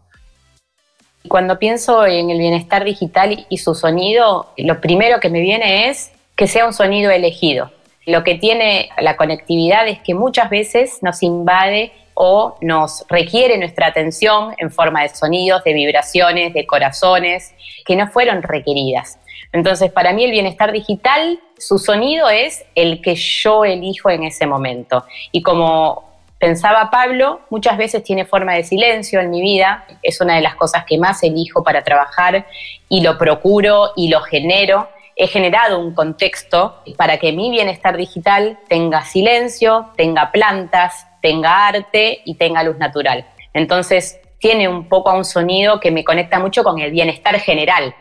Cuando 1.28 1.58
pienso 1.58 2.06
en 2.06 2.30
el 2.30 2.38
bienestar 2.38 2.84
digital 2.84 3.46
y 3.48 3.58
su 3.58 3.74
sonido, 3.74 4.52
lo 4.58 4.80
primero 4.80 5.20
que 5.20 5.30
me 5.30 5.40
viene 5.40 5.88
es 5.88 6.12
que 6.36 6.46
sea 6.46 6.66
un 6.66 6.74
sonido 6.74 7.10
elegido. 7.10 7.70
Lo 8.06 8.22
que 8.22 8.34
tiene 8.34 8.90
la 8.98 9.16
conectividad 9.16 9.88
es 9.88 10.00
que 10.00 10.14
muchas 10.14 10.50
veces 10.50 10.98
nos 11.02 11.22
invade 11.22 11.92
o 12.12 12.56
nos 12.60 13.04
requiere 13.08 13.56
nuestra 13.58 13.86
atención 13.86 14.54
en 14.58 14.70
forma 14.70 15.02
de 15.02 15.08
sonidos, 15.08 15.64
de 15.64 15.72
vibraciones, 15.72 16.52
de 16.52 16.66
corazones, 16.66 17.54
que 17.86 17.96
no 17.96 18.06
fueron 18.08 18.42
requeridas. 18.42 19.18
Entonces, 19.52 19.90
para 19.90 20.12
mí 20.12 20.24
el 20.24 20.30
bienestar 20.30 20.72
digital, 20.72 21.40
su 21.56 21.78
sonido 21.78 22.28
es 22.28 22.64
el 22.74 23.00
que 23.00 23.14
yo 23.14 23.64
elijo 23.64 24.10
en 24.10 24.24
ese 24.24 24.46
momento. 24.46 25.04
Y 25.32 25.42
como 25.42 26.13
pensaba 26.44 26.90
Pablo, 26.90 27.40
muchas 27.48 27.78
veces 27.78 28.02
tiene 28.02 28.26
forma 28.26 28.52
de 28.52 28.64
silencio 28.64 29.18
en 29.18 29.30
mi 29.30 29.40
vida, 29.40 29.86
es 30.02 30.20
una 30.20 30.34
de 30.34 30.42
las 30.42 30.54
cosas 30.56 30.84
que 30.84 30.98
más 30.98 31.22
elijo 31.22 31.64
para 31.64 31.82
trabajar 31.82 32.46
y 32.86 33.00
lo 33.00 33.16
procuro 33.16 33.92
y 33.96 34.08
lo 34.08 34.20
genero. 34.20 34.90
He 35.16 35.26
generado 35.26 35.78
un 35.78 35.94
contexto 35.94 36.82
para 36.98 37.16
que 37.16 37.32
mi 37.32 37.50
bienestar 37.50 37.96
digital 37.96 38.58
tenga 38.68 39.06
silencio, 39.06 39.86
tenga 39.96 40.32
plantas, 40.32 41.06
tenga 41.22 41.66
arte 41.66 42.20
y 42.26 42.34
tenga 42.34 42.62
luz 42.62 42.76
natural. 42.76 43.24
Entonces 43.54 44.20
tiene 44.38 44.68
un 44.68 44.86
poco 44.90 45.08
a 45.08 45.16
un 45.16 45.24
sonido 45.24 45.80
que 45.80 45.90
me 45.90 46.04
conecta 46.04 46.40
mucho 46.40 46.62
con 46.62 46.78
el 46.78 46.90
bienestar 46.90 47.40
general. 47.40 47.94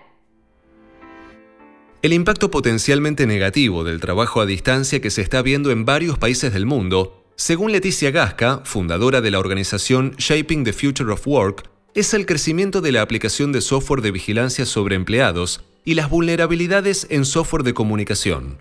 El 2.02 2.12
impacto 2.12 2.52
potencialmente 2.52 3.26
negativo 3.26 3.86
del 3.86 4.02
trabajo 4.02 4.42
a 4.42 4.46
distancia 4.46 5.00
que 5.00 5.12
se 5.12 5.22
está 5.22 5.42
viendo 5.42 5.72
en 5.72 5.86
varios 5.86 6.18
países 6.18 6.52
del 6.52 6.66
mundo 6.66 7.23
según 7.36 7.72
Leticia 7.72 8.12
Gasca, 8.12 8.62
fundadora 8.64 9.20
de 9.20 9.32
la 9.32 9.40
organización 9.40 10.14
Shaping 10.18 10.64
the 10.64 10.74
Future 10.74 11.12
of 11.12 11.28
Work, 11.28 11.64
es 11.96 12.14
el 12.14 12.28
crecimiento 12.28 12.80
de 12.80 12.92
la 12.92 13.02
aplicación 13.02 13.52
de 13.52 13.62
software 13.62 14.02
de 14.02 14.12
vigilancia 14.12 14.66
sobre 14.66 14.96
empleados 14.96 15.64
y 15.84 15.96
las 15.96 16.10
vulnerabilidades 16.10 17.08
en 17.10 17.26
software 17.26 17.64
de 17.64 17.74
comunicación. 17.74 18.60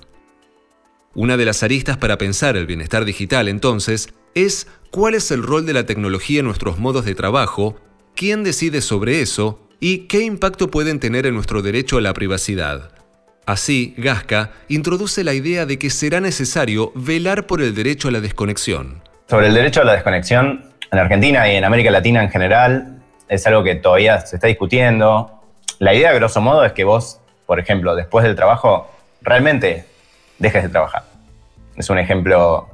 Una 1.15 1.37
de 1.37 1.45
las 1.45 1.63
aristas 1.63 1.99
para 1.99 2.17
pensar 2.17 2.57
el 2.57 2.67
bienestar 2.67 3.05
digital, 3.05 3.49
entonces, 3.49 4.09
es 4.35 4.67
cuál 4.91 5.15
es 5.15 5.31
el 5.31 5.43
rol 5.43 5.67
de 5.67 5.75
la 5.75 5.85
tecnología 5.85 6.41
en 6.41 6.47
nuestros 6.47 6.79
modos 6.79 7.05
de 7.05 7.15
trabajo, 7.15 7.77
quién 8.17 8.43
decide 8.43 8.81
sobre 8.81 9.21
eso 9.21 9.69
y 9.81 10.07
qué 10.07 10.23
impacto 10.23 10.71
pueden 10.71 10.99
tener 10.99 11.27
en 11.27 11.35
nuestro 11.35 11.61
derecho 11.61 11.99
a 11.99 12.01
la 12.01 12.15
privacidad. 12.15 12.92
Así, 13.45 13.95
Gasca 13.99 14.51
introduce 14.69 15.25
la 15.25 15.33
idea 15.33 15.67
de 15.67 15.77
que 15.77 15.91
será 15.91 16.21
necesario 16.21 16.93
velar 16.95 17.47
por 17.47 17.61
el 17.61 17.75
derecho 17.75 18.07
a 18.07 18.13
la 18.13 18.21
desconexión. 18.21 19.03
Sobre 19.29 19.49
el 19.49 19.55
derecho 19.55 19.81
a 19.81 19.85
la 19.85 19.95
desconexión, 19.95 20.65
en 20.93 20.99
Argentina 20.99 21.51
y 21.53 21.57
en 21.57 21.65
América 21.65 21.91
Latina 21.91 22.23
en 22.23 22.31
general, 22.31 23.03
es 23.29 23.45
algo 23.49 23.65
que 23.65 23.75
todavía 23.75 24.21
se 24.21 24.37
está 24.37 24.47
discutiendo. 24.47 25.41
La 25.81 25.93
idea, 25.93 26.13
grosso 26.13 26.41
modo, 26.41 26.65
es 26.65 26.73
que 26.73 26.85
vos, 26.85 27.21
por 27.47 27.59
ejemplo, 27.59 27.97
después 27.97 28.25
del 28.25 28.37
trabajo, 28.37 28.89
realmente 29.23 29.87
dejes 30.39 30.63
de 30.63 30.69
trabajar. 30.69 31.03
Es 31.77 31.91
un 31.91 31.99
ejemplo 31.99 32.69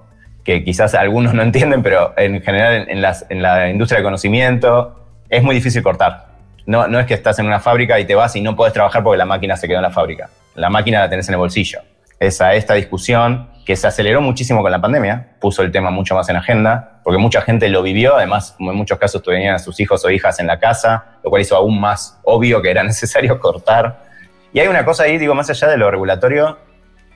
que 0.45 0.65
quizás 0.65 0.95
algunos 0.95 1.33
no 1.33 1.43
entienden, 1.43 1.83
pero 1.83 2.13
en 2.19 2.43
general 2.43 2.87
en, 2.89 3.43
la 3.43 3.71
industria 3.71 4.01
de 4.01 4.05
conocimiento 4.05 5.01
es 5.31 5.43
muy 5.43 5.55
difícil 5.55 5.83
cortar. 5.83 6.27
No, 6.67 6.89
no 6.89 7.01
es 7.01 7.07
que 7.07 7.15
estás 7.15 7.39
en 7.39 7.47
una 7.47 7.61
fábrica 7.61 7.99
y 7.99 8.05
te 8.05 8.15
vas 8.15 8.37
y 8.37 8.43
no 8.43 8.55
puedes 8.55 8.75
trabajar 8.75 9.03
porque 9.03 9.17
la 9.17 9.25
máquina 9.25 9.57
se 9.57 9.67
quedó 9.67 9.79
en 9.79 9.85
la 9.85 9.91
fábrica 9.91 10.29
la 10.59 10.71
máquina 10.71 11.01
la 11.01 11.09
tenés 11.09 11.29
en 11.29 11.35
el 11.35 11.39
bolsillo. 11.39 11.81
Es 12.19 12.41
a 12.41 12.55
esta 12.55 12.75
discusión 12.75 13.49
que 13.65 13.77
se 13.77 13.87
aceleró 13.87 14.21
muchísimo 14.21 14.63
con 14.63 14.73
la 14.73 14.81
pandemia, 14.81 15.37
puso 15.41 15.63
el 15.63 15.71
tema 15.71 15.91
mucho 15.91 16.15
más 16.15 16.29
en 16.29 16.37
agenda, 16.37 17.01
porque 17.05 17.19
mucha 17.19 17.43
gente 17.43 17.69
lo 17.69 17.83
vivió, 17.83 18.17
además, 18.17 18.57
en 18.59 18.75
muchos 18.75 18.99
casos 18.99 19.23
tenían 19.23 19.55
a 19.55 19.59
sus 19.59 19.79
hijos 19.79 20.05
o 20.05 20.11
hijas 20.11 20.41
en 20.41 20.47
la 20.47 20.59
casa, 20.59 21.19
lo 21.23 21.31
cual 21.31 21.43
hizo 21.43 21.55
aún 21.55 21.79
más 21.79 22.19
obvio 22.25 22.61
que 22.61 22.71
era 22.71 22.83
necesario 22.93 23.39
cortar. 23.39 24.05
Y 24.53 24.61
hay 24.61 24.69
una 24.69 24.85
cosa 24.85 25.05
ahí, 25.05 25.19
digo, 25.19 25.35
más 25.35 25.49
allá 25.51 25.69
de 25.69 25.77
lo 25.77 25.91
regulatorio, 25.91 26.59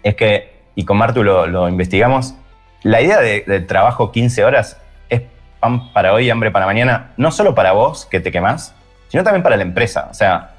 es 0.03 0.15
que, 0.15 0.61
y 0.75 0.85
con 0.85 0.99
Martu 0.99 1.25
lo, 1.25 1.69
investigamos, 1.69 2.35
la 2.83 3.01
idea 3.01 3.21
de, 3.21 3.61
trabajo 3.61 4.13
15 4.13 4.45
horas 4.45 4.79
es 5.09 5.23
pan 5.59 5.93
para 5.93 6.13
hoy, 6.13 6.31
hambre 6.31 6.51
para 6.51 6.67
mañana, 6.67 7.13
no 7.17 7.31
solo 7.31 7.55
para 7.55 7.73
vos 7.73 8.07
que 8.07 8.21
te 8.21 8.31
quemás, 8.31 8.75
sino 9.09 9.25
también 9.25 9.43
para 9.43 9.57
la 9.57 9.63
empresa. 9.63 10.09
O 10.11 10.15
sea, 10.15 10.51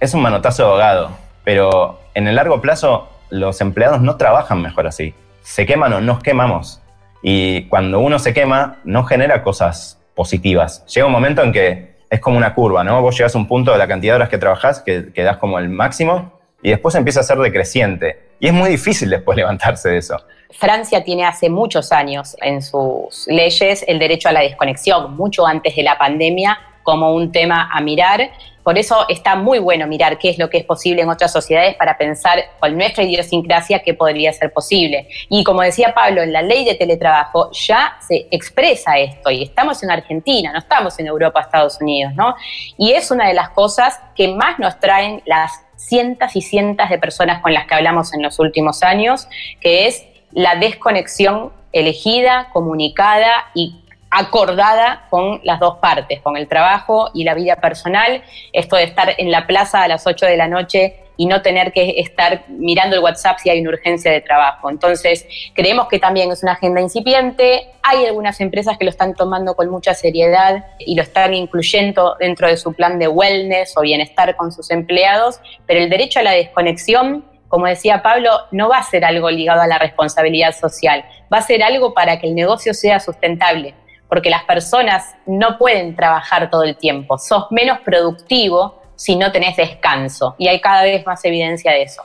es 0.00 0.14
un 0.14 0.22
manotazo 0.22 0.66
ahogado, 0.66 1.10
pero 1.44 2.00
en 2.14 2.28
el 2.28 2.36
largo 2.36 2.60
plazo 2.60 3.08
los 3.30 3.60
empleados 3.60 4.00
no 4.00 4.16
trabajan 4.16 4.62
mejor 4.62 4.86
así. 4.86 5.14
Se 5.42 5.66
queman 5.66 5.92
o 5.92 6.00
nos 6.00 6.22
quemamos. 6.22 6.80
Y 7.22 7.64
cuando 7.68 8.00
uno 8.00 8.18
se 8.18 8.32
quema, 8.32 8.78
no 8.84 9.04
genera 9.04 9.42
cosas 9.42 10.00
positivas. 10.14 10.84
Llega 10.86 11.06
un 11.06 11.12
momento 11.12 11.42
en 11.42 11.52
que 11.52 11.94
es 12.10 12.20
como 12.20 12.36
una 12.36 12.54
curva, 12.54 12.84
¿no? 12.84 13.00
Vos 13.02 13.16
llegas 13.16 13.34
a 13.34 13.38
un 13.38 13.48
punto 13.48 13.72
de 13.72 13.78
la 13.78 13.88
cantidad 13.88 14.12
de 14.12 14.16
horas 14.16 14.28
que 14.28 14.38
trabajás 14.38 14.80
que, 14.80 15.12
que 15.12 15.22
das 15.22 15.38
como 15.38 15.58
el 15.58 15.68
máximo 15.68 16.32
y 16.62 16.70
después 16.70 16.94
empieza 16.94 17.20
a 17.20 17.22
ser 17.22 17.38
decreciente. 17.38 18.20
Y 18.40 18.46
es 18.48 18.52
muy 18.52 18.70
difícil 18.70 19.10
después 19.10 19.36
levantarse 19.36 19.90
de 19.90 19.98
eso. 19.98 20.16
Francia 20.50 21.02
tiene 21.02 21.24
hace 21.24 21.50
muchos 21.50 21.92
años 21.92 22.36
en 22.40 22.62
sus 22.62 23.26
leyes 23.26 23.84
el 23.88 23.98
derecho 23.98 24.28
a 24.28 24.32
la 24.32 24.40
desconexión, 24.40 25.16
mucho 25.16 25.46
antes 25.46 25.74
de 25.74 25.82
la 25.82 25.98
pandemia, 25.98 26.58
como 26.82 27.14
un 27.14 27.32
tema 27.32 27.68
a 27.72 27.80
mirar. 27.80 28.30
Por 28.64 28.78
eso 28.78 29.06
está 29.08 29.36
muy 29.36 29.58
bueno 29.58 29.86
mirar 29.86 30.18
qué 30.18 30.30
es 30.30 30.38
lo 30.38 30.48
que 30.48 30.58
es 30.58 30.64
posible 30.64 31.02
en 31.02 31.10
otras 31.10 31.30
sociedades 31.32 31.76
para 31.76 31.98
pensar 31.98 32.38
con 32.58 32.76
nuestra 32.76 33.04
idiosincrasia 33.04 33.82
qué 33.82 33.92
podría 33.94 34.32
ser 34.32 34.52
posible. 34.52 35.06
Y 35.28 35.44
como 35.44 35.60
decía 35.60 35.92
Pablo, 35.94 36.22
en 36.22 36.32
la 36.32 36.42
ley 36.42 36.64
de 36.64 36.74
teletrabajo 36.74 37.50
ya 37.52 37.98
se 38.00 38.26
expresa 38.30 38.98
esto 38.98 39.30
y 39.30 39.42
estamos 39.42 39.82
en 39.82 39.90
Argentina, 39.90 40.50
no 40.50 40.58
estamos 40.58 40.98
en 40.98 41.06
Europa, 41.06 41.42
Estados 41.42 41.78
Unidos, 41.80 42.14
¿no? 42.14 42.34
Y 42.78 42.92
es 42.92 43.10
una 43.10 43.28
de 43.28 43.34
las 43.34 43.50
cosas 43.50 44.00
que 44.16 44.28
más 44.28 44.58
nos 44.58 44.80
traen 44.80 45.22
las 45.26 45.52
cientos 45.76 46.34
y 46.34 46.40
cientos 46.40 46.88
de 46.88 46.98
personas 46.98 47.42
con 47.42 47.52
las 47.52 47.66
que 47.66 47.74
hablamos 47.74 48.14
en 48.14 48.22
los 48.22 48.38
últimos 48.38 48.82
años, 48.82 49.28
que 49.60 49.86
es 49.86 50.06
la 50.32 50.56
desconexión 50.56 51.52
elegida, 51.72 52.48
comunicada 52.52 53.50
y 53.54 53.83
acordada 54.14 55.06
con 55.10 55.40
las 55.42 55.58
dos 55.58 55.78
partes, 55.78 56.20
con 56.20 56.36
el 56.36 56.46
trabajo 56.46 57.10
y 57.14 57.24
la 57.24 57.34
vida 57.34 57.56
personal. 57.56 58.22
Esto 58.52 58.76
de 58.76 58.84
estar 58.84 59.14
en 59.18 59.30
la 59.32 59.46
plaza 59.46 59.82
a 59.82 59.88
las 59.88 60.06
8 60.06 60.26
de 60.26 60.36
la 60.36 60.46
noche 60.46 61.00
y 61.16 61.26
no 61.26 61.42
tener 61.42 61.72
que 61.72 61.94
estar 61.98 62.44
mirando 62.48 62.96
el 62.96 63.02
WhatsApp 63.02 63.38
si 63.38 63.50
hay 63.50 63.60
una 63.60 63.70
urgencia 63.70 64.10
de 64.12 64.20
trabajo. 64.20 64.70
Entonces, 64.70 65.26
creemos 65.52 65.88
que 65.88 65.98
también 65.98 66.30
es 66.30 66.42
una 66.44 66.52
agenda 66.52 66.80
incipiente. 66.80 67.68
Hay 67.82 68.04
algunas 68.06 68.40
empresas 68.40 68.78
que 68.78 68.84
lo 68.84 68.90
están 68.90 69.14
tomando 69.14 69.56
con 69.56 69.68
mucha 69.68 69.94
seriedad 69.94 70.64
y 70.78 70.94
lo 70.94 71.02
están 71.02 71.34
incluyendo 71.34 72.16
dentro 72.18 72.46
de 72.46 72.56
su 72.56 72.72
plan 72.72 73.00
de 73.00 73.08
wellness 73.08 73.76
o 73.76 73.82
bienestar 73.82 74.36
con 74.36 74.52
sus 74.52 74.70
empleados, 74.70 75.40
pero 75.66 75.80
el 75.80 75.90
derecho 75.90 76.20
a 76.20 76.22
la 76.22 76.32
desconexión 76.32 77.24
como 77.46 77.66
decía 77.66 78.02
Pablo, 78.02 78.30
no 78.50 78.68
va 78.68 78.78
a 78.78 78.82
ser 78.82 79.04
algo 79.04 79.30
ligado 79.30 79.60
a 79.60 79.68
la 79.68 79.78
responsabilidad 79.78 80.50
social, 80.50 81.04
va 81.32 81.38
a 81.38 81.42
ser 81.42 81.62
algo 81.62 81.94
para 81.94 82.18
que 82.18 82.26
el 82.26 82.34
negocio 82.34 82.74
sea 82.74 82.98
sustentable 82.98 83.74
porque 84.14 84.30
las 84.30 84.44
personas 84.44 85.16
no 85.26 85.58
pueden 85.58 85.96
trabajar 85.96 86.48
todo 86.48 86.62
el 86.62 86.76
tiempo. 86.76 87.18
Sos 87.18 87.46
menos 87.50 87.80
productivo 87.80 88.80
si 88.94 89.16
no 89.16 89.32
tenés 89.32 89.56
descanso 89.56 90.36
y 90.38 90.46
hay 90.46 90.60
cada 90.60 90.84
vez 90.84 91.04
más 91.04 91.24
evidencia 91.24 91.72
de 91.72 91.82
eso. 91.82 92.02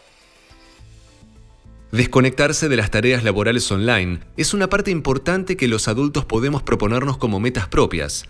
Desconectarse 1.91 2.67
de 2.67 2.77
las 2.77 2.89
tareas 2.89 3.23
laborales 3.23 3.71
online 3.71 4.21
es 4.37 4.55
una 4.55 4.71
parte 4.71 4.89
importante 4.89 5.55
que 5.55 5.67
los 5.67 5.87
adultos 5.87 6.25
podemos 6.25 6.63
proponernos 6.63 7.17
como 7.17 7.39
metas 7.39 7.67
propias. 7.67 8.25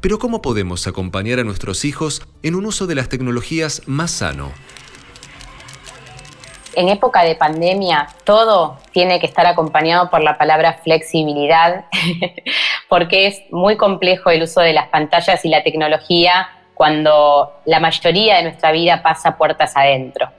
Pero 0.00 0.18
¿cómo 0.18 0.42
podemos 0.42 0.88
acompañar 0.88 1.38
a 1.38 1.44
nuestros 1.44 1.84
hijos 1.84 2.22
en 2.42 2.56
un 2.56 2.66
uso 2.66 2.88
de 2.88 2.96
las 2.96 3.08
tecnologías 3.08 3.82
más 3.86 4.10
sano? 4.10 4.50
En 6.74 6.88
época 6.88 7.22
de 7.22 7.34
pandemia, 7.34 8.08
todo 8.24 8.78
tiene 8.92 9.20
que 9.20 9.26
estar 9.26 9.46
acompañado 9.46 10.08
por 10.08 10.22
la 10.22 10.38
palabra 10.38 10.80
flexibilidad, 10.82 11.84
porque 12.88 13.26
es 13.26 13.42
muy 13.50 13.76
complejo 13.76 14.30
el 14.30 14.42
uso 14.42 14.60
de 14.60 14.72
las 14.72 14.88
pantallas 14.88 15.44
y 15.44 15.48
la 15.48 15.62
tecnología 15.62 16.48
cuando 16.74 17.60
la 17.66 17.78
mayoría 17.78 18.36
de 18.36 18.44
nuestra 18.44 18.72
vida 18.72 19.02
pasa 19.02 19.36
puertas 19.36 19.76
adentro. 19.76 20.30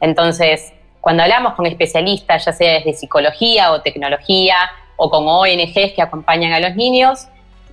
Entonces, 0.00 0.72
cuando 1.00 1.22
hablamos 1.22 1.54
con 1.54 1.66
especialistas, 1.66 2.44
ya 2.44 2.52
sea 2.52 2.74
desde 2.74 2.92
psicología 2.92 3.72
o 3.72 3.80
tecnología 3.80 4.56
o 4.96 5.10
con 5.10 5.26
ONGs 5.26 5.92
que 5.94 6.02
acompañan 6.02 6.52
a 6.52 6.60
los 6.60 6.76
niños, 6.76 7.26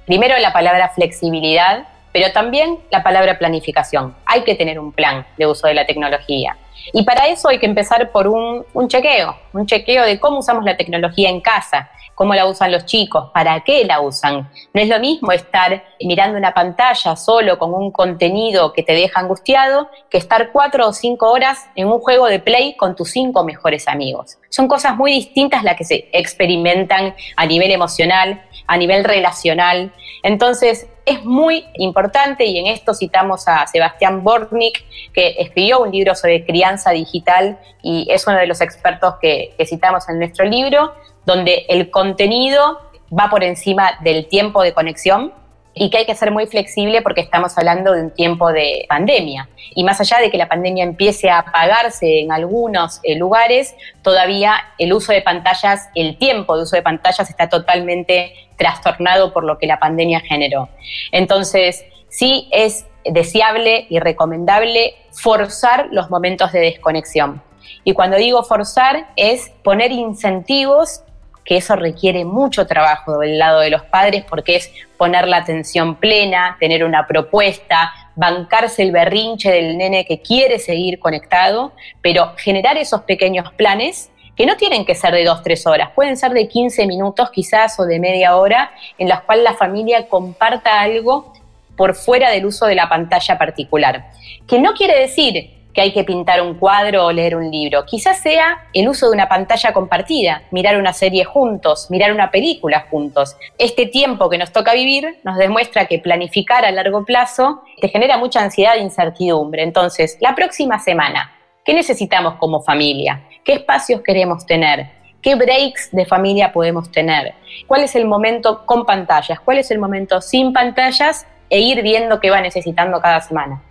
primero 0.05 0.37
la 0.39 0.53
palabra 0.53 0.89
flexibilidad, 0.89 1.87
pero 2.11 2.31
también 2.31 2.79
la 2.89 3.03
palabra 3.03 3.37
planificación. 3.37 4.15
Hay 4.25 4.41
que 4.41 4.55
tener 4.55 4.79
un 4.79 4.91
plan 4.91 5.25
de 5.37 5.45
uso 5.45 5.67
de 5.67 5.73
la 5.73 5.85
tecnología. 5.85 6.57
Y 6.93 7.03
para 7.03 7.27
eso 7.27 7.49
hay 7.49 7.59
que 7.59 7.65
empezar 7.65 8.11
por 8.11 8.27
un, 8.27 8.65
chequeo, 8.87 9.35
un 9.53 9.65
chequeo 9.65 10.03
de 10.03 10.19
cómo 10.19 10.39
usamos 10.39 10.63
la 10.63 10.77
tecnología 10.77 11.29
en 11.29 11.41
casa, 11.41 11.89
cómo 12.15 12.33
la 12.33 12.47
usan 12.47 12.71
los 12.71 12.85
chicos, 12.85 13.29
para 13.33 13.59
qué 13.61 13.85
la 13.85 14.01
usan. 14.01 14.49
No 14.73 14.81
es 14.81 14.87
lo 14.87 14.99
mismo 14.99 15.31
estar 15.31 15.83
mirando 16.01 16.37
una 16.37 16.53
pantalla 16.53 17.15
solo 17.15 17.59
con 17.59 17.73
un 17.73 17.91
contenido 17.91 18.73
que 18.73 18.83
te 18.83 18.93
deja 18.93 19.19
angustiado 19.19 19.89
que 20.09 20.17
estar 20.17 20.51
cuatro 20.51 20.87
o 20.87 20.93
cinco 20.93 21.31
horas 21.31 21.67
en 21.75 21.87
un 21.87 21.99
juego 21.99 22.27
de 22.27 22.39
play 22.39 22.75
con 22.75 22.95
tus 22.95 23.11
cinco 23.11 23.43
mejores 23.43 23.87
amigos. 23.87 24.37
Son 24.49 24.67
cosas 24.67 24.95
muy 24.95 25.11
distintas 25.11 25.63
las 25.63 25.75
que 25.75 25.83
se 25.83 26.09
experimentan 26.11 27.13
a 27.35 27.45
nivel 27.45 27.71
emocional, 27.71 28.41
a 28.65 28.77
nivel 28.77 29.03
relacional. 29.03 29.93
Entonces, 30.23 30.87
es 31.07 31.23
muy 31.23 31.65
importante, 31.75 32.45
y 32.45 32.59
en 32.59 32.67
esto 32.67 32.93
citamos 32.93 33.47
a 33.47 33.65
Sebastián 33.65 34.23
Bornik, 34.23 34.83
que 35.13 35.35
escribió 35.39 35.79
un 35.79 35.91
libro 35.91 36.13
sobre 36.15 36.45
crianza 36.45 36.91
digital 36.91 37.57
y 37.81 38.07
es 38.11 38.27
uno 38.27 38.37
de 38.37 38.45
los 38.45 38.59
expertos 38.61 39.15
que, 39.21 39.53
que 39.57 39.65
citamos 39.65 40.07
en 40.09 40.19
nuestro 40.19 40.45
libro, 40.45 40.93
donde 41.25 41.65
el 41.69 41.89
contenido 41.89 42.81
va 43.17 43.29
por 43.29 43.43
encima 43.43 43.97
del 44.01 44.27
tiempo 44.27 44.61
de 44.61 44.73
conexión 44.73 45.33
y 45.79 45.89
que 45.89 45.99
hay 45.99 46.05
que 46.05 46.15
ser 46.15 46.31
muy 46.31 46.47
flexible 46.47 47.01
porque 47.01 47.21
estamos 47.21 47.57
hablando 47.57 47.93
de 47.93 48.01
un 48.01 48.11
tiempo 48.11 48.51
de 48.51 48.85
pandemia. 48.89 49.47
Y 49.75 49.83
más 49.83 49.99
allá 50.01 50.17
de 50.19 50.31
que 50.31 50.37
la 50.37 50.47
pandemia 50.47 50.83
empiece 50.83 51.29
a 51.29 51.39
apagarse 51.39 52.21
en 52.21 52.31
algunos 52.31 52.99
eh, 53.03 53.15
lugares, 53.15 53.75
todavía 54.01 54.55
el 54.77 54.93
uso 54.93 55.13
de 55.13 55.21
pantallas, 55.21 55.89
el 55.95 56.17
tiempo 56.17 56.57
de 56.57 56.63
uso 56.63 56.75
de 56.75 56.81
pantallas 56.81 57.29
está 57.29 57.47
totalmente 57.49 58.33
trastornado 58.57 59.33
por 59.33 59.43
lo 59.43 59.57
que 59.57 59.67
la 59.67 59.79
pandemia 59.79 60.19
generó. 60.21 60.69
Entonces, 61.11 61.85
sí 62.09 62.49
es 62.51 62.85
deseable 63.05 63.87
y 63.89 63.99
recomendable 63.99 64.95
forzar 65.11 65.87
los 65.91 66.09
momentos 66.09 66.51
de 66.51 66.59
desconexión. 66.59 67.41
Y 67.83 67.93
cuando 67.93 68.17
digo 68.17 68.43
forzar 68.43 69.07
es 69.15 69.49
poner 69.63 69.91
incentivos 69.91 71.03
que 71.47 71.57
eso 71.57 71.77
requiere 71.77 72.25
mucho 72.25 72.67
trabajo 72.67 73.19
del 73.19 73.39
lado 73.39 73.61
de 73.61 73.69
los 73.69 73.83
padres 73.83 74.25
porque 74.29 74.57
es 74.57 74.71
poner 74.97 75.27
la 75.29 75.37
atención 75.37 75.95
plena, 75.95 76.57
tener 76.59 76.83
una 76.83 77.07
propuesta, 77.07 77.93
bancarse 78.15 78.83
el 78.83 78.91
berrinche 78.91 79.49
del 79.49 79.77
nene 79.77 80.05
que 80.05 80.21
quiere 80.21 80.59
seguir 80.59 80.99
conectado, 80.99 81.71
pero 82.01 82.33
generar 82.35 82.77
esos 82.77 83.03
pequeños 83.03 83.53
planes 83.53 84.11
que 84.37 84.45
no 84.45 84.55
tienen 84.55 84.85
que 84.85 84.93
ser 84.93 85.13
de 85.13 85.25
dos, 85.25 85.41
tres 85.41 85.65
horas, 85.65 85.89
pueden 85.95 86.15
ser 86.15 86.31
de 86.31 86.47
15 86.47 86.85
minutos 86.85 87.31
quizás 87.31 87.79
o 87.79 87.85
de 87.85 87.99
media 87.99 88.37
hora, 88.37 88.71
en 88.99 89.09
las 89.09 89.21
cuales 89.21 89.43
la 89.43 89.55
familia 89.55 90.07
comparta 90.07 90.79
algo 90.79 91.33
por 91.75 91.95
fuera 91.95 92.29
del 92.29 92.45
uso 92.45 92.67
de 92.67 92.75
la 92.75 92.87
pantalla 92.87 93.37
particular. 93.37 94.11
Que 94.47 94.59
no 94.59 94.73
quiere 94.73 94.99
decir 94.99 95.57
que 95.73 95.81
hay 95.81 95.93
que 95.93 96.03
pintar 96.03 96.41
un 96.41 96.55
cuadro 96.55 97.05
o 97.05 97.11
leer 97.11 97.35
un 97.35 97.51
libro. 97.51 97.85
Quizás 97.85 98.19
sea 98.19 98.67
el 98.73 98.89
uso 98.89 99.07
de 99.07 99.13
una 99.13 99.29
pantalla 99.29 99.73
compartida, 99.73 100.41
mirar 100.49 100.77
una 100.77 100.91
serie 100.91 101.23
juntos, 101.23 101.91
mirar 101.91 102.11
una 102.11 102.31
película 102.31 102.87
juntos. 102.89 103.35
Este 103.59 103.85
tiempo 103.85 104.27
que 104.27 104.39
nos 104.39 104.51
toca 104.51 104.73
vivir 104.73 105.19
nos 105.23 105.37
demuestra 105.37 105.85
que 105.85 105.99
planificar 105.99 106.65
a 106.65 106.71
largo 106.71 107.05
plazo 107.05 107.61
te 107.79 107.89
genera 107.89 108.17
mucha 108.17 108.41
ansiedad 108.41 108.75
e 108.75 108.81
incertidumbre. 108.81 109.61
Entonces, 109.61 110.17
la 110.19 110.33
próxima 110.33 110.79
semana, 110.79 111.36
¿qué 111.67 111.73
necesitamos 111.73 112.35
como 112.35 112.61
familia? 112.61 113.23
¿Qué 113.43 113.51
espacios 113.51 114.01
queremos 114.01 114.45
tener? 114.45 114.87
¿Qué 115.21 115.35
breaks 115.35 115.89
de 115.91 116.05
familia 116.05 116.53
podemos 116.53 116.89
tener? 116.89 117.33
¿Cuál 117.67 117.83
es 117.83 117.93
el 117.97 118.05
momento 118.05 118.65
con 118.65 118.85
pantallas? 118.85 119.41
¿Cuál 119.41 119.57
es 119.57 119.69
el 119.69 119.77
momento 119.77 120.21
sin 120.21 120.53
pantallas? 120.53 121.27
E 121.49 121.59
ir 121.59 121.83
viendo 121.83 122.21
qué 122.21 122.29
va 122.29 122.39
necesitando 122.39 123.01
cada 123.01 123.19
semana. 123.19 123.61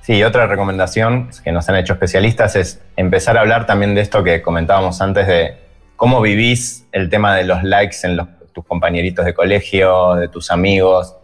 Sí, 0.00 0.22
otra 0.22 0.46
recomendación 0.46 1.30
que 1.42 1.50
nos 1.50 1.68
han 1.68 1.74
hecho 1.74 1.94
especialistas 1.94 2.54
es 2.54 2.80
empezar 2.96 3.36
a 3.36 3.40
hablar 3.40 3.66
también 3.66 3.96
de 3.96 4.00
esto 4.00 4.22
que 4.22 4.42
comentábamos 4.42 5.00
antes 5.00 5.26
de 5.26 5.56
cómo 5.96 6.20
vivís 6.20 6.86
el 6.92 7.10
tema 7.10 7.34
de 7.34 7.44
los 7.44 7.64
likes 7.64 7.96
en 8.04 8.16
tus 8.52 8.64
compañeritos 8.64 9.24
de 9.24 9.34
colegio, 9.34 10.14
de 10.14 10.28
tus 10.28 10.52
amigos. 10.52 11.16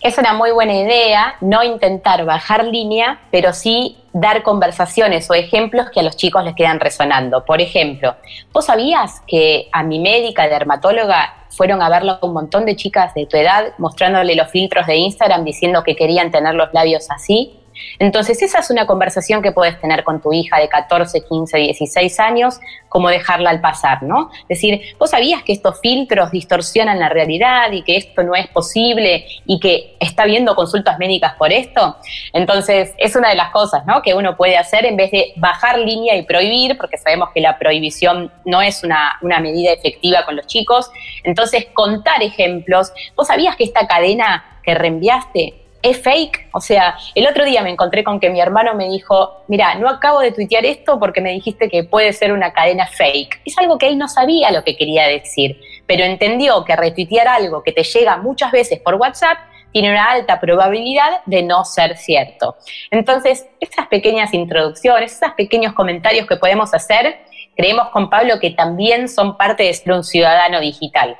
Es 0.00 0.18
una 0.18 0.34
muy 0.34 0.50
buena 0.52 0.74
idea 0.74 1.36
no 1.40 1.64
intentar 1.64 2.24
bajar 2.24 2.64
línea, 2.64 3.20
pero 3.30 3.52
sí 3.52 3.96
dar 4.12 4.42
conversaciones 4.42 5.28
o 5.30 5.34
ejemplos 5.34 5.90
que 5.90 6.00
a 6.00 6.02
los 6.02 6.16
chicos 6.16 6.44
les 6.44 6.54
quedan 6.54 6.80
resonando. 6.80 7.44
Por 7.44 7.60
ejemplo, 7.60 8.14
¿vos 8.52 8.66
sabías 8.66 9.22
que 9.26 9.68
a 9.72 9.82
mi 9.82 9.98
médica 9.98 10.48
dermatóloga 10.48 11.34
fueron 11.50 11.82
a 11.82 11.88
verlo 11.88 12.18
un 12.22 12.32
montón 12.32 12.66
de 12.66 12.76
chicas 12.76 13.14
de 13.14 13.26
tu 13.26 13.36
edad 13.36 13.72
mostrándole 13.78 14.36
los 14.36 14.50
filtros 14.50 14.86
de 14.86 14.96
Instagram 14.96 15.44
diciendo 15.44 15.82
que 15.82 15.96
querían 15.96 16.30
tener 16.30 16.54
los 16.54 16.72
labios 16.72 17.10
así? 17.10 17.58
Entonces, 17.98 18.42
esa 18.42 18.60
es 18.60 18.70
una 18.70 18.86
conversación 18.86 19.42
que 19.42 19.52
puedes 19.52 19.80
tener 19.80 20.04
con 20.04 20.20
tu 20.20 20.32
hija 20.32 20.58
de 20.58 20.68
14, 20.68 21.22
15, 21.28 21.58
16 21.58 22.20
años, 22.20 22.60
como 22.88 23.08
dejarla 23.08 23.50
al 23.50 23.60
pasar, 23.60 24.02
¿no? 24.02 24.30
Es 24.48 24.60
decir, 24.60 24.80
vos 24.98 25.10
sabías 25.10 25.42
que 25.42 25.52
estos 25.52 25.80
filtros 25.80 26.30
distorsionan 26.30 26.98
la 26.98 27.08
realidad 27.08 27.70
y 27.72 27.82
que 27.82 27.96
esto 27.96 28.22
no 28.22 28.34
es 28.34 28.46
posible 28.48 29.26
y 29.44 29.60
que 29.60 29.96
está 30.00 30.22
habiendo 30.22 30.54
consultas 30.54 30.98
médicas 30.98 31.34
por 31.34 31.52
esto. 31.52 31.96
Entonces, 32.32 32.94
es 32.98 33.16
una 33.16 33.30
de 33.30 33.34
las 33.34 33.50
cosas, 33.50 33.84
¿no? 33.86 34.02
Que 34.02 34.14
uno 34.14 34.36
puede 34.36 34.56
hacer 34.56 34.86
en 34.86 34.96
vez 34.96 35.10
de 35.10 35.32
bajar 35.36 35.78
línea 35.78 36.16
y 36.16 36.22
prohibir, 36.22 36.76
porque 36.76 36.96
sabemos 36.96 37.30
que 37.34 37.40
la 37.40 37.58
prohibición 37.58 38.32
no 38.44 38.62
es 38.62 38.82
una, 38.82 39.18
una 39.22 39.40
medida 39.40 39.72
efectiva 39.72 40.24
con 40.24 40.36
los 40.36 40.46
chicos. 40.46 40.90
Entonces, 41.24 41.66
contar 41.74 42.22
ejemplos. 42.22 42.92
¿Vos 43.14 43.26
sabías 43.26 43.56
que 43.56 43.64
esta 43.64 43.86
cadena 43.86 44.60
que 44.62 44.74
reenviaste 44.74 45.65
es 45.82 46.02
fake. 46.02 46.48
O 46.52 46.60
sea, 46.60 46.96
el 47.14 47.26
otro 47.26 47.44
día 47.44 47.62
me 47.62 47.70
encontré 47.70 48.04
con 48.04 48.20
que 48.20 48.30
mi 48.30 48.40
hermano 48.40 48.74
me 48.74 48.88
dijo, 48.88 49.44
mira, 49.48 49.74
no 49.76 49.88
acabo 49.88 50.20
de 50.20 50.32
tuitear 50.32 50.64
esto 50.64 50.98
porque 50.98 51.20
me 51.20 51.30
dijiste 51.30 51.68
que 51.68 51.84
puede 51.84 52.12
ser 52.12 52.32
una 52.32 52.52
cadena 52.52 52.86
fake. 52.86 53.40
Es 53.44 53.56
algo 53.58 53.78
que 53.78 53.88
él 53.88 53.98
no 53.98 54.08
sabía 54.08 54.50
lo 54.50 54.64
que 54.64 54.76
quería 54.76 55.06
decir, 55.06 55.60
pero 55.86 56.04
entendió 56.04 56.64
que 56.64 56.76
retuitear 56.76 57.28
algo 57.28 57.62
que 57.62 57.72
te 57.72 57.82
llega 57.82 58.16
muchas 58.16 58.52
veces 58.52 58.80
por 58.80 58.94
WhatsApp 58.94 59.38
tiene 59.72 59.90
una 59.90 60.10
alta 60.10 60.40
probabilidad 60.40 61.20
de 61.26 61.42
no 61.42 61.64
ser 61.64 61.98
cierto. 61.98 62.56
Entonces, 62.90 63.46
estas 63.60 63.88
pequeñas 63.88 64.32
introducciones, 64.32 65.12
estos 65.12 65.32
pequeños 65.32 65.74
comentarios 65.74 66.26
que 66.26 66.36
podemos 66.36 66.72
hacer, 66.72 67.18
creemos 67.54 67.90
con 67.90 68.08
Pablo 68.08 68.38
que 68.40 68.52
también 68.52 69.06
son 69.06 69.36
parte 69.36 69.64
de 69.64 69.74
ser 69.74 69.92
un 69.92 70.02
ciudadano 70.02 70.60
digital. 70.60 71.18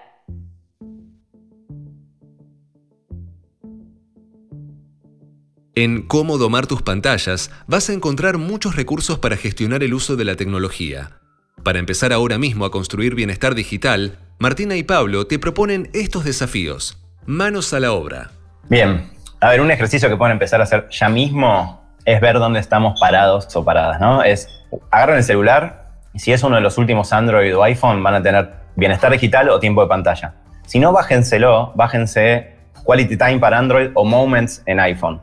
En 5.78 6.00
Cómo 6.00 6.38
domar 6.38 6.66
tus 6.66 6.80
pantallas 6.80 7.50
vas 7.66 7.90
a 7.90 7.92
encontrar 7.92 8.38
muchos 8.38 8.76
recursos 8.76 9.18
para 9.18 9.36
gestionar 9.36 9.82
el 9.82 9.92
uso 9.92 10.16
de 10.16 10.24
la 10.24 10.34
tecnología. 10.34 11.18
Para 11.62 11.78
empezar 11.78 12.14
ahora 12.14 12.38
mismo 12.38 12.64
a 12.64 12.70
construir 12.70 13.14
bienestar 13.14 13.54
digital, 13.54 14.16
Martina 14.38 14.76
y 14.76 14.84
Pablo 14.84 15.26
te 15.26 15.38
proponen 15.38 15.90
estos 15.92 16.24
desafíos. 16.24 16.98
Manos 17.26 17.74
a 17.74 17.80
la 17.80 17.92
obra. 17.92 18.30
Bien, 18.70 19.10
a 19.38 19.50
ver, 19.50 19.60
un 19.60 19.70
ejercicio 19.70 20.08
que 20.08 20.16
pueden 20.16 20.32
empezar 20.32 20.60
a 20.60 20.64
hacer 20.64 20.88
ya 20.88 21.10
mismo 21.10 21.86
es 22.06 22.22
ver 22.22 22.38
dónde 22.38 22.60
estamos 22.60 22.98
parados 22.98 23.54
o 23.54 23.62
paradas, 23.62 24.00
¿no? 24.00 24.22
Es 24.22 24.48
agarren 24.90 25.18
el 25.18 25.24
celular 25.24 25.90
y 26.14 26.20
si 26.20 26.32
es 26.32 26.42
uno 26.42 26.56
de 26.56 26.62
los 26.62 26.78
últimos 26.78 27.12
Android 27.12 27.54
o 27.54 27.62
iPhone 27.62 28.02
van 28.02 28.14
a 28.14 28.22
tener 28.22 28.50
bienestar 28.76 29.12
digital 29.12 29.50
o 29.50 29.60
tiempo 29.60 29.82
de 29.82 29.88
pantalla. 29.88 30.36
Si 30.64 30.78
no, 30.78 30.92
bájenselo, 30.92 31.72
bájense 31.74 32.54
Quality 32.82 33.18
Time 33.18 33.38
para 33.40 33.58
Android 33.58 33.90
o 33.92 34.06
Moments 34.06 34.62
en 34.64 34.80
iPhone. 34.80 35.20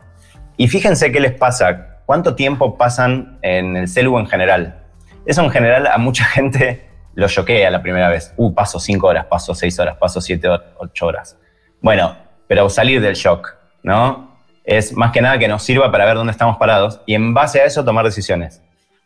Y 0.57 0.67
fíjense 0.67 1.11
qué 1.11 1.19
les 1.19 1.33
pasa, 1.33 1.99
cuánto 2.05 2.35
tiempo 2.35 2.77
pasan 2.77 3.39
en 3.41 3.75
el 3.75 3.87
celu 3.87 4.17
en 4.19 4.27
general. 4.27 4.83
Eso 5.25 5.41
en 5.43 5.49
general 5.49 5.87
a 5.87 5.97
mucha 5.97 6.25
gente 6.33 6.89
lo 7.15 7.27
choquea 7.27 7.69
la 7.71 7.81
primera 7.81 8.09
vez. 8.09 8.33
Uh, 8.37 8.53
paso 8.53 8.79
5 8.79 9.07
horas, 9.07 9.25
paso 9.25 9.53
6 9.53 9.79
horas, 9.79 9.97
paso 9.97 10.21
7, 10.21 10.47
8 10.77 11.05
horas. 11.05 11.37
Bueno, 11.81 12.15
pero 12.47 12.69
salir 12.69 13.01
del 13.01 13.15
shock, 13.15 13.55
¿no? 13.83 14.33
Es 14.63 14.93
más 14.93 15.11
que 15.11 15.21
nada 15.21 15.37
que 15.37 15.47
nos 15.47 15.63
sirva 15.63 15.91
para 15.91 16.05
ver 16.05 16.15
dónde 16.15 16.31
estamos 16.31 16.57
parados 16.57 17.01
y 17.05 17.15
en 17.15 17.33
base 17.33 17.61
a 17.61 17.65
eso 17.65 17.83
tomar 17.83 18.05
decisiones. 18.05 18.61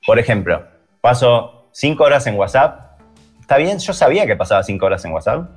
Por 0.06 0.20
ejemplo, 0.20 0.66
paso 1.02 1.70
5 1.72 2.04
horas 2.04 2.28
en 2.28 2.36
WhatsApp. 2.36 3.00
¿Está 3.42 3.58
bien? 3.58 3.80
Yo 3.80 3.94
sabía 3.94 4.26
que 4.28 4.36
pasaba 4.36 4.64
5 4.64 4.86
horas 4.86 5.04
en 5.06 5.12
WhatsApp. 5.12 5.50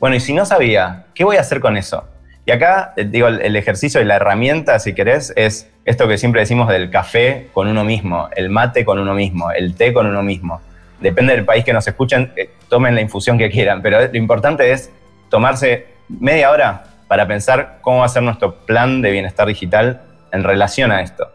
Bueno, 0.00 0.16
y 0.16 0.20
si 0.20 0.32
no 0.32 0.44
sabía, 0.44 1.06
¿qué 1.14 1.24
voy 1.24 1.36
a 1.36 1.40
hacer 1.40 1.60
con 1.60 1.76
eso? 1.76 2.04
Y 2.46 2.52
acá, 2.52 2.94
eh, 2.96 3.04
digo, 3.04 3.26
el 3.26 3.56
ejercicio 3.56 4.00
y 4.00 4.04
la 4.04 4.16
herramienta, 4.16 4.78
si 4.78 4.94
querés, 4.94 5.32
es 5.34 5.68
esto 5.84 6.06
que 6.06 6.16
siempre 6.16 6.40
decimos 6.40 6.68
del 6.68 6.90
café 6.90 7.48
con 7.52 7.66
uno 7.66 7.84
mismo, 7.84 8.28
el 8.36 8.50
mate 8.50 8.84
con 8.84 9.00
uno 9.00 9.14
mismo, 9.14 9.50
el 9.50 9.74
té 9.74 9.92
con 9.92 10.06
uno 10.06 10.22
mismo. 10.22 10.60
Depende 11.00 11.34
del 11.34 11.44
país 11.44 11.64
que 11.64 11.72
nos 11.72 11.86
escuchen, 11.88 12.32
eh, 12.36 12.50
tomen 12.68 12.94
la 12.94 13.00
infusión 13.00 13.36
que 13.36 13.50
quieran, 13.50 13.82
pero 13.82 14.00
lo 14.00 14.16
importante 14.16 14.70
es 14.70 14.92
tomarse 15.28 15.86
media 16.08 16.52
hora 16.52 16.84
para 17.08 17.26
pensar 17.26 17.78
cómo 17.82 17.98
va 17.98 18.06
a 18.06 18.08
ser 18.08 18.22
nuestro 18.22 18.54
plan 18.64 19.02
de 19.02 19.10
bienestar 19.10 19.48
digital 19.48 20.02
en 20.30 20.44
relación 20.44 20.92
a 20.92 21.02
esto. 21.02 21.28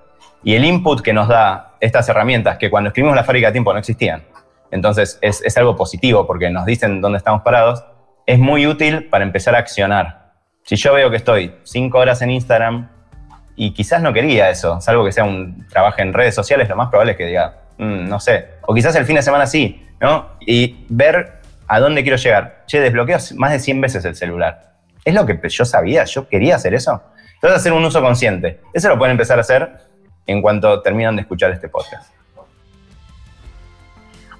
Y 0.44 0.56
el 0.56 0.64
input 0.64 1.02
que 1.02 1.12
nos 1.12 1.28
da 1.28 1.76
estas 1.82 2.08
herramientas, 2.08 2.58
que 2.58 2.70
cuando 2.70 2.88
escribimos 2.88 3.18
la 3.18 3.26
fábrica 3.26 3.48
de 3.48 3.52
tiempo 3.52 3.74
no 3.74 3.80
existían, 3.80 4.24
entonces 4.72 5.20
es, 5.22 5.44
es 5.44 5.58
algo 5.58 5.76
positivo 5.76 6.26
porque 6.26 6.50
nos 6.50 6.66
dicen 6.66 7.02
dónde 7.02 7.18
estamos 7.18 7.42
parados, 7.42 7.84
es 8.26 8.40
muy 8.40 8.66
útil 8.66 9.10
para 9.10 9.26
empezar 9.26 9.56
a 9.56 9.60
accionar. 9.60 10.21
Si 10.64 10.76
yo 10.76 10.94
veo 10.94 11.10
que 11.10 11.18
estoy 11.18 11.54
cinco 11.64 12.00
horas 12.00 12.22
en 12.22 12.32
Instagram 12.32 12.90
y 13.56 13.74
quizás 13.74 14.02
no 14.02 14.14
quería 14.14 14.50
eso, 14.50 14.80
salvo 14.82 15.04
que 15.04 15.12
sea 15.12 15.24
un 15.24 15.68
trabajo 15.68 16.02
en 16.02 16.14
redes 16.14 16.36
sociales, 16.36 16.70
lo 16.70 16.76
más 16.76 16.90
probable 16.90 17.14
es 17.14 17.18
que 17.18 17.26
diga, 17.26 17.62
mm, 17.78 18.08
no 18.08 18.20
sé, 18.20 18.48
o 18.62 18.74
quizás 18.74 18.96
el 18.96 19.06
fin 19.06 19.16
de 19.16 19.22
semana 19.22 19.46
sí, 19.46 19.86
¿no? 20.00 20.38
Y 20.42 20.86
ver 20.90 21.42
a 21.68 21.80
dónde 21.80 22.04
quiero 22.04 22.18
llegar. 22.18 22.64
Che, 22.68 22.80
desbloqueo 22.80 23.18
más 23.38 23.52
de 23.52 23.60
100 23.60 23.82
veces 23.82 24.06
el 24.06 24.16
celular. 24.16 24.74
¿Es 25.04 25.14
lo 25.14 25.26
que 25.26 25.40
yo 25.50 25.66
sabía? 25.66 26.04
¿Yo 26.06 26.28
quería 26.28 26.56
hacer 26.56 26.74
eso? 26.74 27.02
Entonces, 27.36 27.60
hacer 27.60 27.74
un 27.74 27.84
uso 27.84 28.02
consciente. 28.02 28.60
Eso 28.74 28.90
lo 28.90 28.98
pueden 28.98 29.14
empezar 29.14 29.38
a 29.38 29.42
hacer 29.42 29.72
en 30.28 30.42
cuanto 30.42 30.82
terminan 30.82 31.16
de 31.16 31.24
escuchar 31.24 31.52
este 31.52 31.70
podcast. 31.70 32.14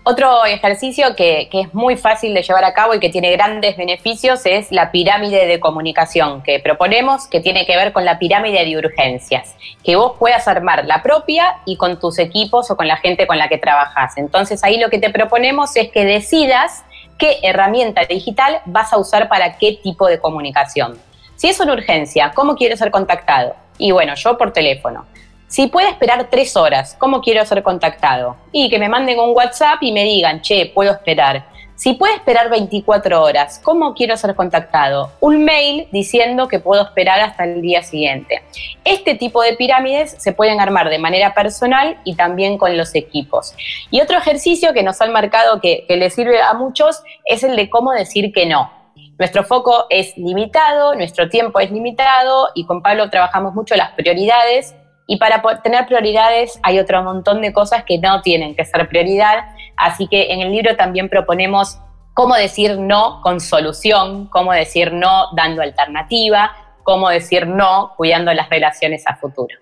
Otro 0.04 0.46
ejercicio 0.46 1.16
que, 1.16 1.48
es 1.52 1.74
muy 1.76 1.96
fácil 1.96 2.34
de 2.34 2.42
llevar 2.42 2.64
a 2.64 2.74
cabo 2.74 2.96
y 2.96 3.00
que 3.00 3.10
tiene 3.10 3.32
grandes 3.34 3.78
beneficios 3.78 4.44
es 4.48 4.72
la 4.72 4.92
pirámide 4.92 5.46
de 5.46 5.60
comunicación 5.60 6.42
que 6.42 6.60
proponemos, 6.60 7.28
que 7.28 7.40
tiene 7.40 7.68
que 7.68 7.76
ver 7.76 7.94
con 7.94 8.04
la 8.04 8.18
pirámide 8.18 8.66
de 8.66 8.78
urgencias, 8.78 9.56
que 9.84 9.96
vos 9.96 10.14
puedas 10.18 10.48
armar 10.48 10.86
la 10.86 11.04
propia 11.04 11.58
y 11.68 11.78
con 11.78 12.00
tus 12.00 12.18
equipos 12.18 12.72
o 12.72 12.78
con 12.78 12.88
la 12.88 12.98
gente 12.98 13.28
con 13.28 13.38
la 13.38 13.48
que 13.48 13.60
trabajas. 13.60 14.18
Entonces 14.18 14.64
ahí 14.64 14.80
lo 14.80 14.90
que 14.90 14.98
te 14.98 15.12
proponemos 15.12 15.76
es 15.76 15.92
que 15.92 16.04
decidas 16.04 16.84
qué 17.20 17.38
herramienta 17.44 18.06
digital 18.06 18.62
vas 18.66 18.94
a 18.94 18.98
usar 18.98 19.30
para 19.30 19.60
qué 19.60 19.80
tipo 19.84 20.08
de 20.08 20.20
comunicación. 20.20 20.98
Si 21.36 21.48
es 21.48 21.60
una 21.60 21.74
urgencia, 21.74 22.32
¿cómo 22.34 22.56
quieres 22.56 22.80
ser 22.80 22.90
contactado? 22.90 23.56
Y 23.78 23.92
bueno, 23.92 24.16
yo 24.16 24.36
por 24.36 24.52
teléfono. 24.52 25.06
Si 25.52 25.68
puede 25.68 25.90
esperar 25.90 26.30
tres 26.32 26.56
horas, 26.56 26.96
¿cómo 26.98 27.20
quiero 27.20 27.46
ser 27.46 27.62
contactado? 27.62 28.38
Y 28.54 28.70
que 28.70 28.80
me 28.80 28.88
manden 28.88 29.20
un 29.20 29.36
WhatsApp 29.36 29.84
y 29.84 29.92
me 29.92 30.06
digan, 30.06 30.40
che, 30.40 30.72
puedo 30.74 30.94
esperar. 30.94 31.46
Si 31.76 31.92
puede 31.92 32.16
esperar 32.16 32.50
24 32.50 33.22
horas, 33.22 33.60
¿cómo 33.62 33.94
quiero 33.94 34.16
ser 34.16 34.34
contactado? 34.34 35.12
Un 35.20 35.44
mail 35.44 35.90
diciendo 35.92 36.48
que 36.48 36.60
puedo 36.62 36.82
esperar 36.82 37.20
hasta 37.20 37.44
el 37.44 37.62
día 37.62 37.84
siguiente. 37.84 38.42
Este 38.86 39.16
tipo 39.16 39.42
de 39.42 39.58
pirámides 39.58 40.16
se 40.20 40.32
pueden 40.32 40.62
armar 40.62 40.90
de 40.90 41.00
manera 41.00 41.34
personal 41.34 41.98
y 42.06 42.16
también 42.16 42.58
con 42.58 42.78
los 42.78 42.96
equipos. 42.96 43.54
Y 43.90 44.00
otro 44.00 44.18
ejercicio 44.20 44.72
que 44.72 44.84
nos 44.84 45.02
han 45.02 45.12
marcado 45.12 45.60
que, 45.60 45.84
que 45.86 45.98
les 45.98 46.14
sirve 46.14 46.42
a 46.42 46.54
muchos 46.54 47.04
es 47.26 47.44
el 47.44 47.58
de 47.58 47.70
cómo 47.70 47.92
decir 47.92 48.32
que 48.32 48.46
no. 48.46 48.72
Nuestro 49.20 49.44
foco 49.44 49.86
es 49.90 50.18
limitado, 50.18 50.96
nuestro 50.96 51.28
tiempo 51.28 51.60
es 51.60 51.72
limitado 51.72 52.48
y 52.56 52.66
con 52.66 52.82
Pablo 52.82 53.10
trabajamos 53.10 53.54
mucho 53.54 53.76
las 53.76 53.92
prioridades 53.92 54.76
y 55.08 55.18
para 55.18 55.42
tener 55.62 55.86
prioridades 55.86 56.60
hay 56.64 56.80
otro 56.80 57.04
montón 57.04 57.42
de 57.42 57.52
cosas 57.52 57.84
que 57.84 57.98
no 57.98 58.22
tienen 58.22 58.56
que 58.56 58.66
ser 58.66 58.88
prioridad. 58.88 59.46
Así 59.76 60.08
que 60.08 60.32
en 60.32 60.42
el 60.42 60.52
libro 60.52 60.76
también 60.76 61.10
proponemos 61.10 61.80
cómo 62.14 62.36
decir 62.36 62.78
no 62.78 63.22
con 63.22 63.40
solución, 63.40 64.28
cómo 64.28 64.54
decir 64.54 64.94
no 64.94 65.28
dando 65.36 65.62
alternativa, 65.62 66.52
cómo 66.84 67.10
decir 67.10 67.48
no 67.48 67.94
cuidando 67.98 68.34
las 68.34 68.50
relaciones 68.50 69.06
a 69.08 69.16
futuro. 69.16 69.56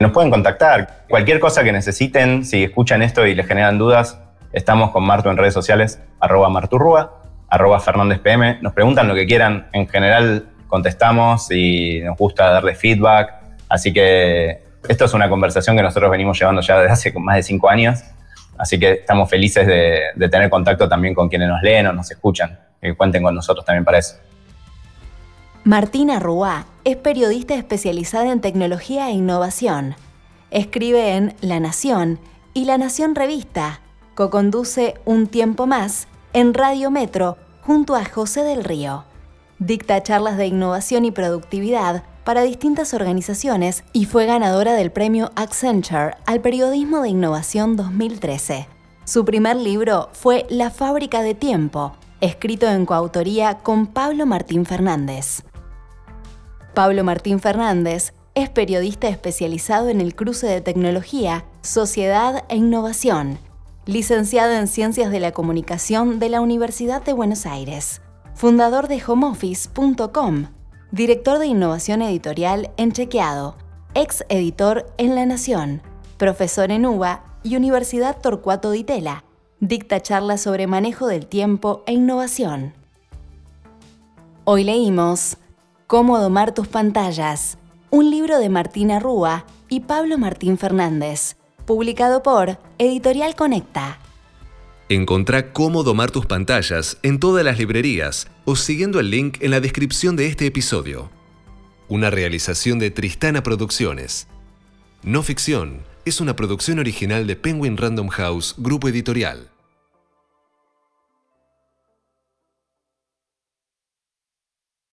Nos 0.00 0.12
pueden 0.12 0.30
contactar. 0.30 1.04
Cualquier 1.08 1.40
cosa 1.40 1.64
que 1.64 1.72
necesiten, 1.72 2.44
si 2.44 2.64
escuchan 2.64 3.02
esto 3.02 3.26
y 3.26 3.34
les 3.34 3.46
generan 3.46 3.78
dudas, 3.78 4.20
estamos 4.52 4.92
con 4.92 5.04
Martu 5.04 5.28
en 5.28 5.36
redes 5.36 5.54
sociales, 5.54 6.00
arroba 6.20 6.48
marturrua, 6.48 7.22
arroba. 7.48 7.82
Nos 8.60 8.72
preguntan 8.72 9.08
lo 9.08 9.14
que 9.14 9.26
quieran. 9.26 9.68
En 9.72 9.88
general 9.88 10.46
contestamos 10.68 11.50
y 11.50 12.00
nos 12.00 12.16
gusta 12.16 12.50
darle 12.50 12.74
feedback 12.74 13.37
Así 13.68 13.92
que 13.92 14.62
esto 14.88 15.04
es 15.04 15.14
una 15.14 15.28
conversación 15.28 15.76
que 15.76 15.82
nosotros 15.82 16.10
venimos 16.10 16.38
llevando 16.38 16.62
ya 16.62 16.78
desde 16.80 16.92
hace 16.92 17.12
más 17.18 17.36
de 17.36 17.42
cinco 17.42 17.68
años. 17.68 18.00
Así 18.56 18.78
que 18.78 18.92
estamos 18.92 19.28
felices 19.30 19.66
de, 19.66 20.28
tener 20.28 20.50
contacto 20.50 20.88
también 20.88 21.14
con 21.14 21.28
quienes 21.28 21.48
nos 21.48 21.62
leen 21.62 21.86
o 21.86 21.92
nos 21.92 22.10
escuchan. 22.10 22.58
Que 22.80 22.94
cuenten 22.96 23.22
con 23.22 23.34
nosotros 23.34 23.64
también 23.64 23.84
para 23.84 23.98
eso. 23.98 24.16
Martina 25.64 26.18
Ruá 26.18 26.66
es 26.84 26.96
periodista 26.96 27.54
especializada 27.54 28.32
en 28.32 28.40
tecnología 28.40 29.08
e 29.08 29.12
innovación. 29.12 29.96
Escribe 30.50 31.16
en 31.16 31.34
La 31.40 31.60
Nación 31.60 32.20
y 32.54 32.64
La 32.64 32.78
Nación 32.78 33.14
Revista. 33.14 33.80
Co-conduce 34.14 34.94
Un 35.04 35.26
Tiempo 35.26 35.66
Más 35.66 36.08
en 36.32 36.54
Radio 36.54 36.90
Metro 36.90 37.36
junto 37.62 37.94
a 37.94 38.04
José 38.04 38.42
del 38.42 38.64
Río. 38.64 39.04
Dicta 39.58 40.02
charlas 40.02 40.36
de 40.36 40.46
innovación 40.46 41.04
y 41.04 41.10
productividad 41.10 42.04
para 42.28 42.42
distintas 42.42 42.92
organizaciones 42.92 43.84
y 43.94 44.04
fue 44.04 44.26
ganadora 44.26 44.74
del 44.74 44.92
premio 44.92 45.30
Accenture 45.34 46.14
al 46.26 46.42
Periodismo 46.42 47.00
de 47.00 47.08
Innovación 47.08 47.74
2013. 47.74 48.68
Su 49.06 49.24
primer 49.24 49.56
libro 49.56 50.10
fue 50.12 50.44
La 50.50 50.68
fábrica 50.68 51.22
de 51.22 51.32
tiempo, 51.32 51.94
escrito 52.20 52.68
en 52.68 52.84
coautoría 52.84 53.60
con 53.60 53.86
Pablo 53.86 54.26
Martín 54.26 54.66
Fernández. 54.66 55.42
Pablo 56.74 57.02
Martín 57.02 57.40
Fernández 57.40 58.12
es 58.34 58.50
periodista 58.50 59.08
especializado 59.08 59.88
en 59.88 60.02
el 60.02 60.14
cruce 60.14 60.46
de 60.48 60.60
tecnología, 60.60 61.46
sociedad 61.62 62.44
e 62.50 62.56
innovación, 62.56 63.38
licenciado 63.86 64.52
en 64.52 64.66
Ciencias 64.68 65.10
de 65.10 65.20
la 65.20 65.32
Comunicación 65.32 66.18
de 66.18 66.28
la 66.28 66.42
Universidad 66.42 67.00
de 67.02 67.14
Buenos 67.14 67.46
Aires, 67.46 68.02
fundador 68.34 68.86
de 68.86 69.02
homeoffice.com 69.02 70.57
director 70.90 71.38
de 71.38 71.46
innovación 71.46 72.02
editorial 72.02 72.70
en 72.76 72.92
Chequeado, 72.92 73.56
ex 73.94 74.24
editor 74.28 74.86
en 74.96 75.14
La 75.14 75.26
Nación, 75.26 75.82
profesor 76.16 76.70
en 76.70 76.86
UBA 76.86 77.24
y 77.42 77.56
Universidad 77.56 78.18
Torcuato 78.20 78.70
Di 78.70 78.84
Tella. 78.84 79.24
Dicta 79.60 80.00
charlas 80.00 80.40
sobre 80.40 80.66
manejo 80.66 81.06
del 81.06 81.26
tiempo 81.26 81.82
e 81.86 81.92
innovación. 81.92 82.74
Hoy 84.44 84.64
leímos 84.64 85.36
Cómo 85.86 86.18
domar 86.18 86.52
tus 86.52 86.68
pantallas, 86.68 87.58
un 87.90 88.10
libro 88.10 88.38
de 88.38 88.48
Martina 88.48 88.98
Rúa 88.98 89.46
y 89.68 89.80
Pablo 89.80 90.16
Martín 90.18 90.58
Fernández, 90.58 91.36
publicado 91.66 92.22
por 92.22 92.58
Editorial 92.78 93.34
Conecta. 93.34 93.98
Encontrá 94.90 95.52
cómo 95.52 95.82
domar 95.82 96.10
tus 96.10 96.24
pantallas 96.24 96.96
en 97.02 97.20
todas 97.20 97.44
las 97.44 97.58
librerías 97.58 98.26
o 98.46 98.56
siguiendo 98.56 99.00
el 99.00 99.10
link 99.10 99.36
en 99.42 99.50
la 99.50 99.60
descripción 99.60 100.16
de 100.16 100.26
este 100.26 100.46
episodio. 100.46 101.10
Una 101.88 102.08
realización 102.08 102.78
de 102.78 102.90
Tristana 102.90 103.42
Producciones. 103.42 104.28
No 105.02 105.22
Ficción 105.22 105.82
es 106.06 106.22
una 106.22 106.36
producción 106.36 106.78
original 106.78 107.26
de 107.26 107.36
Penguin 107.36 107.76
Random 107.76 108.08
House, 108.08 108.54
Grupo 108.56 108.88
Editorial. 108.88 109.50